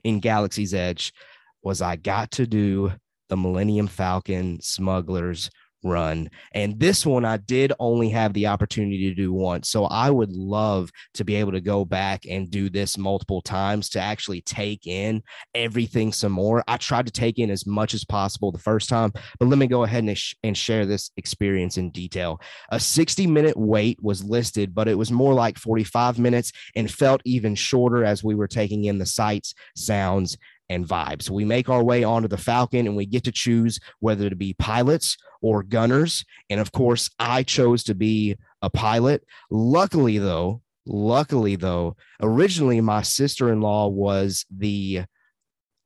in 0.03 0.19
Galaxy's 0.19 0.73
Edge 0.73 1.13
was 1.63 1.81
I 1.81 1.95
got 1.95 2.31
to 2.31 2.47
do 2.47 2.93
the 3.29 3.37
Millennium 3.37 3.87
Falcon 3.87 4.61
Smugglers 4.61 5.49
run. 5.83 6.29
And 6.53 6.79
this 6.79 7.05
one 7.05 7.25
I 7.25 7.37
did 7.37 7.73
only 7.79 8.09
have 8.09 8.33
the 8.33 8.47
opportunity 8.47 9.09
to 9.09 9.15
do 9.15 9.31
once. 9.31 9.69
So 9.69 9.85
I 9.85 10.09
would 10.09 10.31
love 10.31 10.91
to 11.15 11.23
be 11.23 11.35
able 11.35 11.51
to 11.53 11.61
go 11.61 11.85
back 11.85 12.25
and 12.29 12.49
do 12.49 12.69
this 12.69 12.97
multiple 12.97 13.41
times 13.41 13.89
to 13.89 13.99
actually 13.99 14.41
take 14.41 14.87
in 14.87 15.21
everything 15.53 16.11
some 16.11 16.31
more. 16.31 16.63
I 16.67 16.77
tried 16.77 17.05
to 17.05 17.11
take 17.11 17.39
in 17.39 17.49
as 17.49 17.65
much 17.65 17.93
as 17.93 18.05
possible 18.05 18.51
the 18.51 18.57
first 18.57 18.89
time, 18.89 19.11
but 19.39 19.47
let 19.47 19.59
me 19.59 19.67
go 19.67 19.83
ahead 19.83 20.03
and, 20.03 20.17
sh- 20.17 20.35
and 20.43 20.57
share 20.57 20.85
this 20.85 21.11
experience 21.17 21.77
in 21.77 21.91
detail. 21.91 22.41
A 22.69 22.79
60 22.79 23.27
minute 23.27 23.57
wait 23.57 24.01
was 24.01 24.23
listed, 24.23 24.73
but 24.73 24.87
it 24.87 24.95
was 24.97 25.11
more 25.11 25.33
like 25.33 25.57
45 25.57 26.19
minutes 26.19 26.51
and 26.75 26.91
felt 26.91 27.21
even 27.25 27.55
shorter 27.55 28.03
as 28.03 28.23
we 28.23 28.35
were 28.35 28.47
taking 28.47 28.85
in 28.85 28.97
the 28.97 29.05
sights, 29.05 29.53
sounds, 29.75 30.37
and 30.69 30.87
vibes. 30.87 31.29
We 31.29 31.45
make 31.45 31.69
our 31.69 31.83
way 31.83 32.03
onto 32.03 32.27
the 32.27 32.37
Falcon 32.37 32.87
and 32.87 32.95
we 32.95 33.05
get 33.05 33.23
to 33.25 33.31
choose 33.31 33.79
whether 33.99 34.29
to 34.29 34.35
be 34.35 34.53
pilots 34.53 35.17
or 35.41 35.63
gunners. 35.63 36.25
And 36.49 36.59
of 36.59 36.71
course, 36.71 37.09
I 37.19 37.43
chose 37.43 37.83
to 37.85 37.95
be 37.95 38.35
a 38.61 38.69
pilot. 38.69 39.23
Luckily, 39.49 40.17
though, 40.17 40.61
luckily, 40.85 41.55
though, 41.55 41.95
originally 42.21 42.81
my 42.81 43.01
sister 43.01 43.51
in 43.51 43.61
law 43.61 43.87
was 43.87 44.45
the 44.55 45.03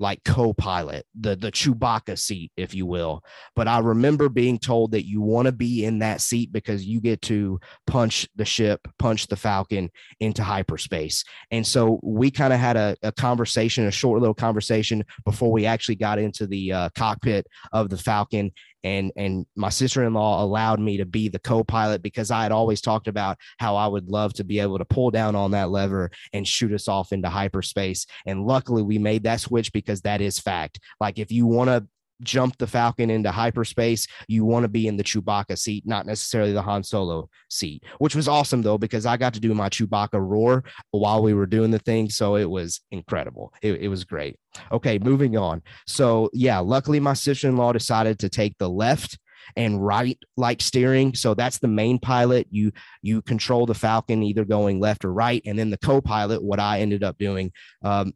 like 0.01 0.24
co-pilot, 0.25 1.05
the 1.17 1.36
the 1.36 1.51
Chewbacca 1.51 2.17
seat, 2.17 2.51
if 2.58 2.74
you 2.74 2.88
will. 2.88 3.24
But 3.55 3.67
I 3.67 3.77
remember 3.79 4.29
being 4.29 4.58
told 4.58 4.91
that 4.91 5.05
you 5.05 5.22
want 5.22 5.46
to 5.46 5.51
be 5.51 5.86
in 5.86 6.00
that 6.00 6.22
seat 6.22 6.51
because 6.51 6.84
you 6.84 7.00
get 7.00 7.22
to 7.24 7.60
punch 7.86 8.27
the 8.36 8.43
ship, 8.43 8.88
punch 8.98 9.27
the 9.27 9.36
Falcon 9.36 9.91
into 10.20 10.43
hyperspace. 10.43 11.24
And 11.51 11.65
so 11.65 12.00
we 12.01 12.31
kind 12.31 12.51
of 12.51 12.60
had 12.60 12.77
a, 12.77 12.98
a, 13.03 13.12
conversation, 13.12 13.86
a 13.86 13.91
short 13.91 14.20
little 14.20 14.34
conversation 14.34 15.05
before 15.24 15.51
we 15.51 15.67
actually 15.67 15.96
got 15.96 16.17
into 16.17 16.48
the 16.48 16.74
uh, 16.74 16.89
cockpit 16.96 17.46
of 17.72 17.89
the 17.89 17.98
Falcon 17.98 18.51
and 18.83 19.11
and 19.15 19.45
my 19.55 19.69
sister-in-law 19.69 20.43
allowed 20.43 20.79
me 20.79 20.97
to 20.97 21.05
be 21.05 21.29
the 21.29 21.39
co-pilot 21.39 22.01
because 22.01 22.31
I 22.31 22.43
had 22.43 22.51
always 22.51 22.81
talked 22.81 23.07
about 23.07 23.38
how 23.57 23.75
I 23.75 23.88
would 23.88 24.09
love 24.09 24.33
to 24.33 24.43
be 24.43 24.59
able 24.59 24.77
to 24.77 24.85
pull 24.85 25.11
down 25.11 25.35
on 25.35 25.51
that 25.51 25.69
lever 25.69 26.11
and 26.33 26.47
shoot 26.47 26.73
us 26.73 26.88
off 26.88 27.11
into 27.11 27.29
hyperspace. 27.29 28.05
And 28.25 28.45
luckily 28.45 28.83
we 28.83 28.97
made 28.97 29.23
that 29.23 29.41
switch 29.41 29.71
because 29.73 30.01
that 30.01 30.21
is 30.21 30.39
fact. 30.39 30.79
Like 31.00 31.19
if 31.19 31.31
you 31.31 31.45
want 31.45 31.69
to 31.69 31.88
jump 32.21 32.57
the 32.57 32.67
Falcon 32.67 33.09
into 33.09 33.31
hyperspace, 33.31 34.07
you 34.27 34.45
want 34.45 34.63
to 34.63 34.69
be 34.69 34.87
in 34.87 34.97
the 34.97 35.03
Chewbacca 35.03 35.57
seat, 35.57 35.85
not 35.85 36.05
necessarily 36.05 36.53
the 36.53 36.61
Han 36.61 36.83
Solo 36.83 37.29
seat, 37.49 37.83
which 37.99 38.15
was 38.15 38.27
awesome 38.27 38.61
though, 38.61 38.77
because 38.77 39.05
I 39.05 39.17
got 39.17 39.33
to 39.33 39.39
do 39.39 39.53
my 39.53 39.69
Chewbacca 39.69 40.19
roar 40.19 40.63
while 40.91 41.21
we 41.21 41.33
were 41.33 41.45
doing 41.45 41.71
the 41.71 41.79
thing. 41.79 42.09
So 42.09 42.35
it 42.35 42.49
was 42.49 42.81
incredible. 42.91 43.53
It, 43.61 43.81
it 43.81 43.87
was 43.87 44.03
great. 44.03 44.37
Okay, 44.71 44.99
moving 44.99 45.37
on. 45.37 45.61
So, 45.87 46.29
yeah, 46.33 46.59
luckily 46.59 46.99
my 46.99 47.13
sister 47.13 47.47
in 47.47 47.57
law 47.57 47.71
decided 47.71 48.19
to 48.19 48.29
take 48.29 48.57
the 48.57 48.69
left 48.69 49.17
and 49.55 49.83
right 49.83 50.17
like 50.37 50.61
steering 50.61 51.13
so 51.13 51.33
that's 51.33 51.59
the 51.59 51.67
main 51.67 51.99
pilot 51.99 52.47
you 52.51 52.71
you 53.01 53.21
control 53.21 53.65
the 53.65 53.73
falcon 53.73 54.23
either 54.23 54.45
going 54.45 54.79
left 54.79 55.03
or 55.03 55.13
right 55.13 55.41
and 55.45 55.57
then 55.57 55.69
the 55.69 55.77
co-pilot 55.77 56.43
what 56.43 56.59
i 56.59 56.79
ended 56.79 57.03
up 57.03 57.17
doing 57.17 57.51
um, 57.83 58.13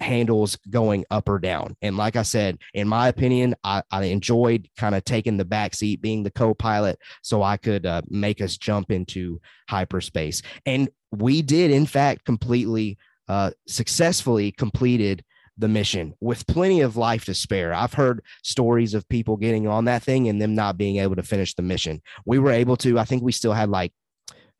handles 0.00 0.56
going 0.70 1.04
up 1.10 1.28
or 1.28 1.38
down. 1.38 1.76
And 1.82 1.96
like 1.96 2.16
I 2.16 2.22
said, 2.22 2.58
in 2.74 2.88
my 2.88 3.08
opinion, 3.08 3.54
I, 3.64 3.82
I 3.90 4.04
enjoyed 4.04 4.68
kind 4.76 4.94
of 4.94 5.04
taking 5.04 5.36
the 5.36 5.44
back 5.44 5.74
seat, 5.74 6.02
being 6.02 6.22
the 6.22 6.30
co 6.30 6.54
pilot, 6.54 6.98
so 7.22 7.42
I 7.42 7.56
could 7.56 7.86
uh, 7.86 8.02
make 8.08 8.40
us 8.40 8.56
jump 8.56 8.90
into 8.90 9.40
hyperspace. 9.68 10.42
And 10.64 10.88
we 11.12 11.42
did, 11.42 11.70
in 11.70 11.86
fact, 11.86 12.24
completely 12.24 12.98
uh, 13.28 13.50
successfully 13.66 14.52
completed 14.52 15.24
the 15.58 15.68
mission 15.68 16.14
with 16.20 16.46
plenty 16.46 16.82
of 16.82 16.96
life 16.96 17.24
to 17.24 17.34
spare. 17.34 17.72
I've 17.72 17.94
heard 17.94 18.22
stories 18.42 18.94
of 18.94 19.08
people 19.08 19.36
getting 19.36 19.66
on 19.66 19.86
that 19.86 20.02
thing 20.02 20.28
and 20.28 20.40
them 20.40 20.54
not 20.54 20.76
being 20.76 20.98
able 20.98 21.16
to 21.16 21.22
finish 21.22 21.54
the 21.54 21.62
mission. 21.62 22.02
We 22.26 22.38
were 22.38 22.52
able 22.52 22.76
to, 22.78 22.98
I 22.98 23.04
think 23.04 23.22
we 23.22 23.32
still 23.32 23.54
had 23.54 23.70
like 23.70 23.92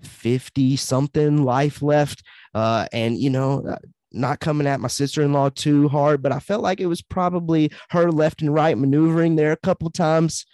50 0.02 0.76
something 0.76 1.44
life 1.44 1.82
left. 1.82 2.22
Uh, 2.54 2.86
and, 2.92 3.18
you 3.18 3.30
know, 3.30 3.66
uh, 3.68 3.76
not 4.16 4.40
coming 4.40 4.66
at 4.66 4.80
my 4.80 4.88
sister-in-law 4.88 5.50
too 5.50 5.88
hard, 5.88 6.23
but 6.23 6.32
I 6.32 6.38
felt 6.38 6.62
like 6.62 6.80
it 6.80 6.87
was 6.87 7.02
probably 7.02 7.70
her 7.90 8.11
left 8.11 8.42
and 8.42 8.52
right 8.52 8.76
maneuvering 8.76 9.37
there 9.37 9.52
a 9.52 9.56
couple 9.56 9.90
times 9.90 10.44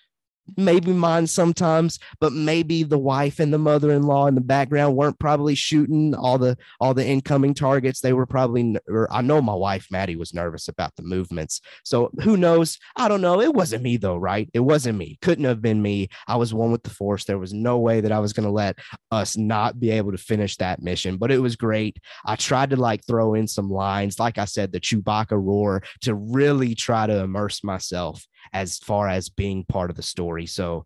maybe 0.56 0.92
mine 0.92 1.26
sometimes 1.26 1.98
but 2.20 2.32
maybe 2.32 2.82
the 2.82 2.98
wife 2.98 3.38
and 3.38 3.52
the 3.52 3.58
mother-in-law 3.58 4.26
in 4.26 4.34
the 4.34 4.40
background 4.40 4.96
weren't 4.96 5.18
probably 5.18 5.54
shooting 5.54 6.14
all 6.14 6.38
the 6.38 6.56
all 6.80 6.94
the 6.94 7.06
incoming 7.06 7.54
targets. 7.54 8.00
They 8.00 8.12
were 8.12 8.26
probably 8.26 8.76
or 8.88 9.12
i 9.12 9.22
know 9.22 9.40
my 9.40 9.54
wife 9.54 9.86
maddie 9.90 10.16
was 10.16 10.34
nervous 10.34 10.68
about 10.68 10.94
the 10.96 11.02
movements. 11.02 11.60
So 11.84 12.10
who 12.22 12.36
knows? 12.36 12.78
I 12.96 13.08
don't 13.08 13.20
know. 13.20 13.40
It 13.40 13.54
wasn't 13.54 13.82
me 13.82 13.96
though 13.96 14.16
right? 14.16 14.48
It 14.52 14.60
wasn't 14.60 14.98
me. 14.98 15.18
Couldn't 15.22 15.44
have 15.44 15.62
been 15.62 15.80
me. 15.80 16.08
I 16.26 16.36
was 16.36 16.52
one 16.54 16.72
with 16.72 16.82
the 16.82 16.90
force. 16.90 17.24
There 17.24 17.38
was 17.38 17.52
no 17.52 17.78
way 17.78 18.00
that 18.00 18.12
i 18.12 18.18
was 18.18 18.32
going 18.32 18.46
to 18.46 18.52
let 18.52 18.78
us 19.10 19.36
not 19.36 19.80
be 19.80 19.90
able 19.90 20.12
to 20.12 20.18
finish 20.18 20.56
that 20.56 20.82
mission 20.82 21.16
but 21.16 21.30
it 21.30 21.38
was 21.38 21.56
great. 21.56 21.98
I 22.24 22.36
tried 22.36 22.70
to 22.70 22.76
like 22.76 23.04
throw 23.06 23.34
in 23.34 23.46
some 23.46 23.70
lines 23.70 24.18
like 24.18 24.38
i 24.38 24.44
said 24.44 24.72
the 24.72 24.80
chewbacca 24.80 25.32
roar 25.32 25.82
to 26.02 26.14
really 26.14 26.74
try 26.74 27.06
to 27.06 27.18
immerse 27.18 27.62
myself 27.64 28.26
as 28.52 28.78
far 28.78 29.08
as 29.08 29.28
being 29.28 29.64
part 29.64 29.90
of 29.90 29.96
the 29.96 30.02
story. 30.02 30.46
So 30.46 30.84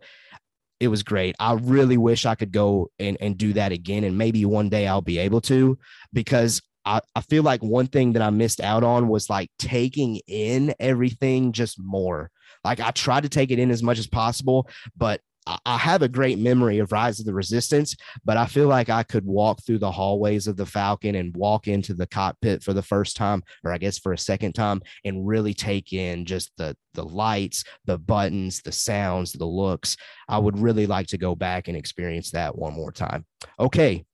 it 0.78 0.88
was 0.88 1.02
great. 1.02 1.34
I 1.38 1.54
really 1.54 1.96
wish 1.96 2.26
I 2.26 2.34
could 2.34 2.52
go 2.52 2.90
and, 2.98 3.16
and 3.20 3.38
do 3.38 3.54
that 3.54 3.72
again. 3.72 4.04
And 4.04 4.18
maybe 4.18 4.44
one 4.44 4.68
day 4.68 4.86
I'll 4.86 5.00
be 5.00 5.18
able 5.18 5.40
to 5.42 5.78
because 6.12 6.60
I, 6.84 7.00
I 7.14 7.20
feel 7.22 7.42
like 7.42 7.62
one 7.62 7.86
thing 7.86 8.12
that 8.12 8.22
I 8.22 8.30
missed 8.30 8.60
out 8.60 8.84
on 8.84 9.08
was 9.08 9.30
like 9.30 9.50
taking 9.58 10.20
in 10.26 10.74
everything 10.78 11.52
just 11.52 11.78
more. 11.80 12.30
Like 12.64 12.80
I 12.80 12.90
tried 12.90 13.22
to 13.22 13.28
take 13.28 13.50
it 13.50 13.58
in 13.58 13.70
as 13.70 13.82
much 13.82 13.98
as 13.98 14.06
possible, 14.06 14.68
but 14.96 15.20
I 15.46 15.78
have 15.78 16.02
a 16.02 16.08
great 16.08 16.38
memory 16.38 16.78
of 16.78 16.90
Rise 16.90 17.20
of 17.20 17.26
the 17.26 17.34
Resistance, 17.34 17.94
but 18.24 18.36
I 18.36 18.46
feel 18.46 18.66
like 18.66 18.88
I 18.88 19.04
could 19.04 19.24
walk 19.24 19.62
through 19.64 19.78
the 19.78 19.92
hallways 19.92 20.48
of 20.48 20.56
the 20.56 20.66
Falcon 20.66 21.14
and 21.14 21.36
walk 21.36 21.68
into 21.68 21.94
the 21.94 22.06
cockpit 22.06 22.64
for 22.64 22.72
the 22.72 22.82
first 22.82 23.16
time, 23.16 23.42
or 23.64 23.72
I 23.72 23.78
guess 23.78 23.98
for 23.98 24.12
a 24.12 24.18
second 24.18 24.54
time, 24.54 24.82
and 25.04 25.26
really 25.26 25.54
take 25.54 25.92
in 25.92 26.24
just 26.24 26.50
the 26.56 26.76
the 26.94 27.04
lights, 27.04 27.62
the 27.84 27.98
buttons, 27.98 28.60
the 28.62 28.72
sounds, 28.72 29.32
the 29.32 29.44
looks. 29.44 29.96
I 30.28 30.38
would 30.38 30.58
really 30.58 30.86
like 30.86 31.06
to 31.08 31.18
go 31.18 31.36
back 31.36 31.68
and 31.68 31.76
experience 31.76 32.30
that 32.32 32.56
one 32.56 32.72
more 32.72 32.90
time. 32.90 33.24
Okay. 33.60 34.04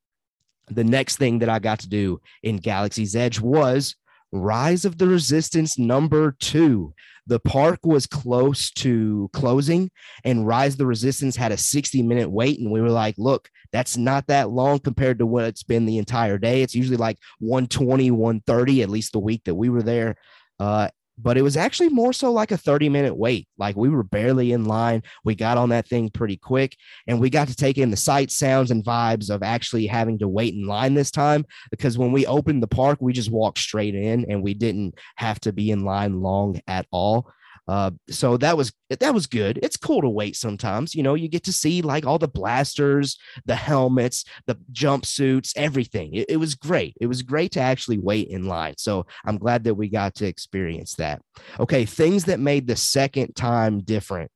The 0.68 0.84
next 0.84 1.16
thing 1.16 1.38
that 1.40 1.48
I 1.48 1.58
got 1.58 1.80
to 1.80 1.88
do 1.88 2.20
in 2.42 2.56
Galaxy's 2.56 3.16
Edge 3.16 3.40
was 3.40 3.96
Rise 4.32 4.84
of 4.84 4.98
the 4.98 5.06
Resistance 5.06 5.78
number 5.78 6.34
two. 6.40 6.94
The 7.26 7.38
park 7.38 7.80
was 7.84 8.06
close 8.06 8.70
to 8.72 9.30
closing, 9.32 9.90
and 10.24 10.46
Rise 10.46 10.74
of 10.74 10.78
the 10.78 10.86
Resistance 10.86 11.36
had 11.36 11.52
a 11.52 11.56
60 11.56 12.02
minute 12.02 12.30
wait. 12.30 12.58
And 12.58 12.70
we 12.70 12.80
were 12.80 12.90
like, 12.90 13.14
look, 13.18 13.48
that's 13.72 13.96
not 13.96 14.26
that 14.26 14.50
long 14.50 14.80
compared 14.80 15.18
to 15.20 15.26
what 15.26 15.44
it's 15.44 15.62
been 15.62 15.86
the 15.86 15.98
entire 15.98 16.38
day. 16.38 16.62
It's 16.62 16.74
usually 16.74 16.96
like 16.96 17.18
120, 17.38 18.10
130, 18.10 18.82
at 18.82 18.90
least 18.90 19.12
the 19.12 19.20
week 19.20 19.42
that 19.44 19.54
we 19.54 19.68
were 19.68 19.82
there. 19.82 20.16
Uh, 20.58 20.88
but 21.19 21.37
it 21.37 21.42
was 21.42 21.57
actually 21.57 21.88
more 21.88 22.12
so 22.12 22.33
like 22.33 22.50
a 22.50 22.57
30 22.57 22.88
minute 22.88 23.16
wait. 23.16 23.47
Like 23.59 23.76
we 23.76 23.88
were 23.88 24.02
barely 24.02 24.52
in 24.52 24.64
line. 24.64 25.02
We 25.25 25.35
got 25.35 25.59
on 25.59 25.69
that 25.71 25.88
thing 25.88 26.11
pretty 26.11 26.37
quick 26.37 26.76
and 27.07 27.21
we 27.21 27.31
got 27.31 27.49
to 27.49 27.57
take 27.57 27.78
in 27.78 27.90
the 27.90 27.97
sights, 27.97 28.35
sounds, 28.35 28.71
and 28.71 28.85
vibes 28.85 29.31
of 29.31 29.42
actually 29.42 29.87
having 29.87 30.19
to 30.19 30.28
wait 30.28 30.54
in 30.54 30.66
line 30.66 30.95
this 30.95 31.11
time. 31.11 31.45
Because 31.71 31.99
when 31.99 32.12
we 32.12 32.26
opened 32.26 32.62
the 32.62 32.69
park, 32.69 32.99
we 33.00 33.12
just 33.12 33.31
walked 33.31 33.59
straight 33.59 33.95
in 33.95 34.26
and 34.31 34.42
we 34.42 34.54
didn't 34.54 34.95
have 35.16 35.40
to 35.40 35.52
be 35.52 35.71
in 35.71 35.85
line 35.85 36.21
long 36.21 36.61
at 36.66 36.87
all. 36.90 37.31
Uh, 37.69 37.92
so 38.11 38.37
that 38.37 38.57
was 38.57 38.73
that 38.90 39.14
was 39.14 39.26
good. 39.26 39.59
It's 39.62 39.76
cool 39.76 40.02
to 40.02 40.09
wait 40.09 40.37
sometimes. 40.37 40.95
You 40.95 41.02
know, 41.02 41.14
you 41.14 41.28
get 41.28 41.45
to 41.45 41.52
see 41.52 41.81
like 41.81 42.04
all 42.04 42.19
the 42.19 42.28
blasters, 42.28 43.19
the 43.47 43.54
helmets, 43.54 44.25
the 44.47 44.57
jumpsuits, 44.73 45.52
everything. 45.57 46.14
It, 46.14 46.26
it 46.28 46.37
was 46.37 46.54
great. 46.54 46.97
It 47.00 47.07
was 47.07 47.23
great 47.23 47.52
to 47.52 47.61
actually 47.61 47.99
wait 47.99 48.28
in 48.28 48.47
line. 48.47 48.75
So 48.78 49.07
I'm 49.25 49.38
glad 49.38 49.64
that 49.64 49.75
we 49.75 49.88
got 49.88 50.14
to 50.16 50.26
experience 50.26 50.95
that. 50.97 51.23
Okay, 51.61 51.85
things 51.85 52.25
that 52.25 52.40
made 52.40 52.66
the 52.66 52.76
second 52.76 53.35
time 53.35 53.81
different. 53.81 54.31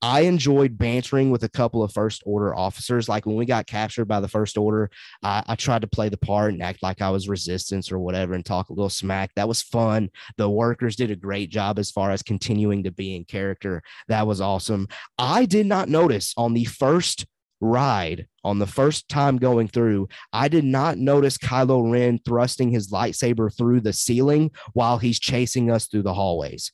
I 0.00 0.20
enjoyed 0.20 0.78
bantering 0.78 1.30
with 1.30 1.42
a 1.42 1.48
couple 1.48 1.82
of 1.82 1.92
first 1.92 2.22
order 2.24 2.54
officers. 2.54 3.08
Like 3.08 3.26
when 3.26 3.36
we 3.36 3.46
got 3.46 3.66
captured 3.66 4.04
by 4.04 4.20
the 4.20 4.28
first 4.28 4.56
order, 4.56 4.90
I, 5.22 5.42
I, 5.46 5.56
tried 5.56 5.82
to 5.82 5.88
play 5.88 6.08
the 6.08 6.16
part 6.16 6.52
and 6.52 6.62
act 6.62 6.82
like 6.82 7.02
I 7.02 7.10
was 7.10 7.28
resistance 7.28 7.90
or 7.90 7.98
whatever 7.98 8.34
and 8.34 8.44
talk 8.44 8.68
a 8.68 8.72
little 8.72 8.90
smack. 8.90 9.32
That 9.34 9.48
was 9.48 9.62
fun. 9.62 10.10
The 10.36 10.48
workers 10.48 10.94
did 10.94 11.10
a 11.10 11.16
great 11.16 11.50
job 11.50 11.78
as 11.78 11.90
far 11.90 12.12
as 12.12 12.22
continuing 12.22 12.84
to 12.84 12.92
be 12.92 13.16
in 13.16 13.24
character. 13.24 13.82
That 14.06 14.26
was 14.26 14.40
awesome. 14.40 14.86
I 15.18 15.46
did 15.46 15.66
not 15.66 15.88
notice 15.88 16.32
on 16.36 16.54
the 16.54 16.64
first 16.64 17.26
ride 17.60 18.28
on 18.44 18.60
the 18.60 18.66
first 18.68 19.08
time 19.08 19.36
going 19.36 19.66
through, 19.66 20.08
I 20.32 20.46
did 20.46 20.64
not 20.64 20.96
notice 20.96 21.36
Kylo 21.36 21.90
Ren 21.90 22.20
thrusting 22.24 22.70
his 22.70 22.92
lightsaber 22.92 23.54
through 23.54 23.80
the 23.80 23.92
ceiling 23.92 24.52
while 24.74 24.98
he's 24.98 25.18
chasing 25.18 25.68
us 25.68 25.86
through 25.88 26.04
the 26.04 26.14
hallways 26.14 26.70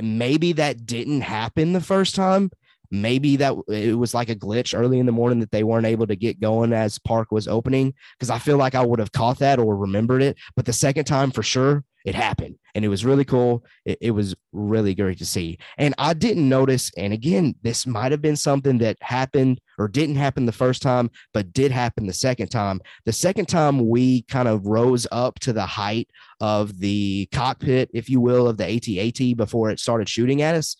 maybe 0.00 0.52
that 0.52 0.86
didn't 0.86 1.22
happen 1.22 1.72
the 1.72 1.80
first 1.80 2.14
time. 2.14 2.50
Maybe 2.90 3.36
that 3.36 3.54
it 3.68 3.98
was 3.98 4.14
like 4.14 4.28
a 4.28 4.36
glitch 4.36 4.78
early 4.78 5.00
in 5.00 5.06
the 5.06 5.12
morning 5.12 5.40
that 5.40 5.50
they 5.50 5.64
weren't 5.64 5.86
able 5.86 6.06
to 6.06 6.14
get 6.14 6.40
going 6.40 6.72
as 6.72 6.98
park 7.00 7.32
was 7.32 7.48
opening. 7.48 7.94
Cause 8.20 8.30
I 8.30 8.38
feel 8.38 8.56
like 8.58 8.76
I 8.76 8.84
would 8.84 9.00
have 9.00 9.12
caught 9.12 9.40
that 9.40 9.58
or 9.58 9.76
remembered 9.76 10.22
it. 10.22 10.36
But 10.54 10.66
the 10.66 10.72
second 10.72 11.04
time 11.04 11.32
for 11.32 11.42
sure, 11.42 11.82
it 12.06 12.14
happened 12.14 12.56
and 12.76 12.84
it 12.84 12.88
was 12.88 13.04
really 13.04 13.24
cool. 13.24 13.64
It, 13.84 13.98
it, 14.00 14.10
was 14.12 14.34
really 14.52 14.94
great 14.94 15.18
to 15.18 15.26
see. 15.26 15.58
And 15.76 15.92
I 15.98 16.14
didn't 16.14 16.48
notice, 16.48 16.92
and 16.96 17.12
again, 17.12 17.56
this 17.62 17.84
might 17.84 18.12
have 18.12 18.22
been 18.22 18.36
something 18.36 18.78
that 18.78 18.96
happened 19.00 19.60
or 19.76 19.88
didn't 19.88 20.14
happen 20.14 20.46
the 20.46 20.52
first 20.52 20.82
time, 20.82 21.10
but 21.34 21.52
did 21.52 21.72
happen 21.72 22.06
the 22.06 22.12
second 22.12 22.48
time. 22.48 22.80
The 23.06 23.12
second 23.12 23.46
time 23.46 23.88
we 23.88 24.22
kind 24.22 24.46
of 24.46 24.66
rose 24.66 25.06
up 25.10 25.40
to 25.40 25.52
the 25.52 25.66
height 25.66 26.08
of 26.40 26.78
the 26.78 27.28
cockpit, 27.32 27.90
if 27.92 28.08
you 28.08 28.20
will, 28.20 28.46
of 28.46 28.56
the 28.56 28.76
AT-AT 28.76 29.36
before 29.36 29.70
it 29.70 29.80
started 29.80 30.08
shooting 30.08 30.42
at 30.42 30.54
us. 30.54 30.76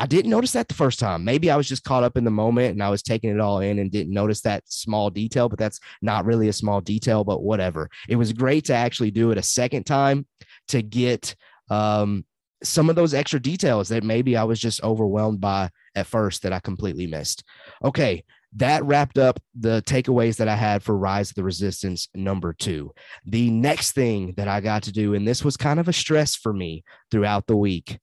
I 0.00 0.06
didn't 0.06 0.30
notice 0.30 0.52
that 0.52 0.68
the 0.68 0.74
first 0.74 1.00
time. 1.00 1.24
Maybe 1.24 1.50
I 1.50 1.56
was 1.56 1.66
just 1.66 1.82
caught 1.82 2.04
up 2.04 2.16
in 2.16 2.24
the 2.24 2.30
moment 2.30 2.72
and 2.72 2.82
I 2.82 2.90
was 2.90 3.02
taking 3.02 3.30
it 3.30 3.40
all 3.40 3.60
in 3.60 3.80
and 3.80 3.90
didn't 3.90 4.12
notice 4.12 4.42
that 4.42 4.62
small 4.66 5.10
detail, 5.10 5.48
but 5.48 5.58
that's 5.58 5.80
not 6.02 6.24
really 6.24 6.48
a 6.48 6.52
small 6.52 6.80
detail, 6.80 7.24
but 7.24 7.42
whatever. 7.42 7.90
It 8.08 8.14
was 8.14 8.32
great 8.32 8.66
to 8.66 8.74
actually 8.74 9.10
do 9.10 9.32
it 9.32 9.38
a 9.38 9.42
second 9.42 9.86
time 9.86 10.26
to 10.68 10.82
get 10.82 11.34
um, 11.70 12.24
some 12.62 12.90
of 12.90 12.96
those 12.96 13.14
extra 13.14 13.40
details 13.40 13.88
that 13.88 14.04
maybe 14.04 14.36
I 14.36 14.44
was 14.44 14.60
just 14.60 14.82
overwhelmed 14.82 15.40
by 15.40 15.70
at 15.94 16.06
first 16.06 16.42
that 16.42 16.52
I 16.52 16.60
completely 16.60 17.06
missed. 17.06 17.44
Okay, 17.84 18.24
that 18.56 18.84
wrapped 18.84 19.18
up 19.18 19.40
the 19.58 19.82
takeaways 19.82 20.36
that 20.36 20.48
I 20.48 20.56
had 20.56 20.82
for 20.82 20.96
Rise 20.96 21.30
of 21.30 21.36
the 21.36 21.44
Resistance 21.44 22.08
number 22.14 22.52
two. 22.52 22.92
The 23.26 23.50
next 23.50 23.92
thing 23.92 24.34
that 24.36 24.48
I 24.48 24.60
got 24.60 24.84
to 24.84 24.92
do, 24.92 25.14
and 25.14 25.28
this 25.28 25.44
was 25.44 25.56
kind 25.56 25.78
of 25.78 25.88
a 25.88 25.92
stress 25.92 26.34
for 26.34 26.52
me 26.52 26.84
throughout 27.10 27.46
the 27.46 27.56
week, 27.56 27.98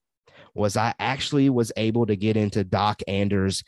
was 0.54 0.78
I 0.78 0.94
actually 1.00 1.50
was 1.50 1.72
able 1.76 2.06
to 2.06 2.16
get 2.16 2.38
into 2.38 2.64
Dok-Ondar's 2.64 3.64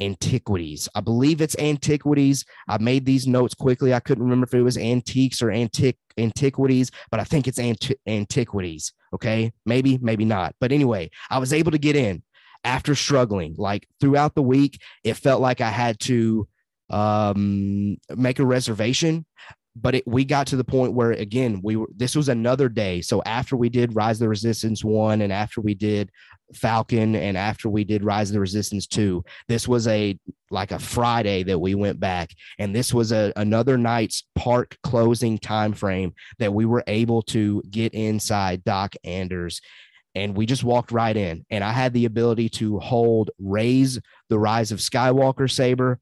antiquities. 0.00 0.88
I 0.94 1.00
believe 1.00 1.40
it's 1.40 1.56
antiquities. 1.58 2.44
I 2.68 2.78
made 2.78 3.04
these 3.04 3.26
notes 3.26 3.54
quickly. 3.54 3.94
I 3.94 4.00
couldn't 4.00 4.24
remember 4.24 4.44
if 4.44 4.54
it 4.54 4.62
was 4.62 4.78
antiques 4.78 5.42
or 5.42 5.50
antique 5.50 5.98
antiquities, 6.18 6.90
but 7.10 7.20
I 7.20 7.24
think 7.24 7.48
it's 7.48 7.58
anti- 7.58 7.96
antiquities. 8.06 8.92
Okay. 9.14 9.52
Maybe, 9.66 9.98
maybe 10.00 10.24
not. 10.24 10.54
But 10.60 10.72
anyway, 10.72 11.10
I 11.30 11.38
was 11.38 11.52
able 11.52 11.72
to 11.72 11.78
get 11.78 11.96
in 11.96 12.22
after 12.64 12.94
struggling. 12.94 13.54
Like 13.58 13.86
throughout 14.00 14.34
the 14.34 14.42
week, 14.42 14.80
it 15.04 15.14
felt 15.14 15.40
like 15.40 15.60
I 15.60 15.70
had 15.70 15.98
to 16.00 16.48
um, 16.90 17.96
make 18.16 18.38
a 18.38 18.46
reservation 18.46 19.24
but 19.74 19.94
it, 19.94 20.06
we 20.06 20.24
got 20.24 20.46
to 20.48 20.56
the 20.56 20.64
point 20.64 20.92
where 20.92 21.12
again 21.12 21.60
we 21.62 21.76
were 21.76 21.88
this 21.96 22.14
was 22.14 22.28
another 22.28 22.68
day 22.68 23.00
so 23.00 23.22
after 23.24 23.56
we 23.56 23.68
did 23.68 23.94
rise 23.94 24.18
the 24.18 24.28
resistance 24.28 24.84
one 24.84 25.22
and 25.22 25.32
after 25.32 25.60
we 25.60 25.74
did 25.74 26.10
falcon 26.56 27.14
and 27.14 27.36
after 27.36 27.68
we 27.68 27.84
did 27.84 28.04
rise 28.04 28.30
of 28.30 28.34
the 28.34 28.40
resistance 28.40 28.86
two 28.86 29.24
this 29.48 29.66
was 29.66 29.86
a 29.88 30.18
like 30.50 30.70
a 30.72 30.78
friday 30.78 31.42
that 31.42 31.58
we 31.58 31.74
went 31.74 31.98
back 31.98 32.30
and 32.58 32.74
this 32.74 32.92
was 32.92 33.12
a 33.12 33.32
another 33.36 33.78
night's 33.78 34.24
park 34.34 34.76
closing 34.82 35.38
time 35.38 35.72
frame 35.72 36.14
that 36.38 36.52
we 36.52 36.64
were 36.64 36.84
able 36.86 37.22
to 37.22 37.62
get 37.70 37.94
inside 37.94 38.64
doc 38.64 38.94
anders 39.04 39.60
and 40.14 40.36
we 40.36 40.44
just 40.44 40.64
walked 40.64 40.92
right 40.92 41.16
in 41.16 41.44
and 41.50 41.64
i 41.64 41.72
had 41.72 41.92
the 41.92 42.04
ability 42.04 42.48
to 42.48 42.78
hold 42.78 43.30
Rey's 43.38 43.98
the 44.28 44.38
rise 44.38 44.72
of 44.72 44.78
skywalker 44.78 45.50
saber 45.50 45.98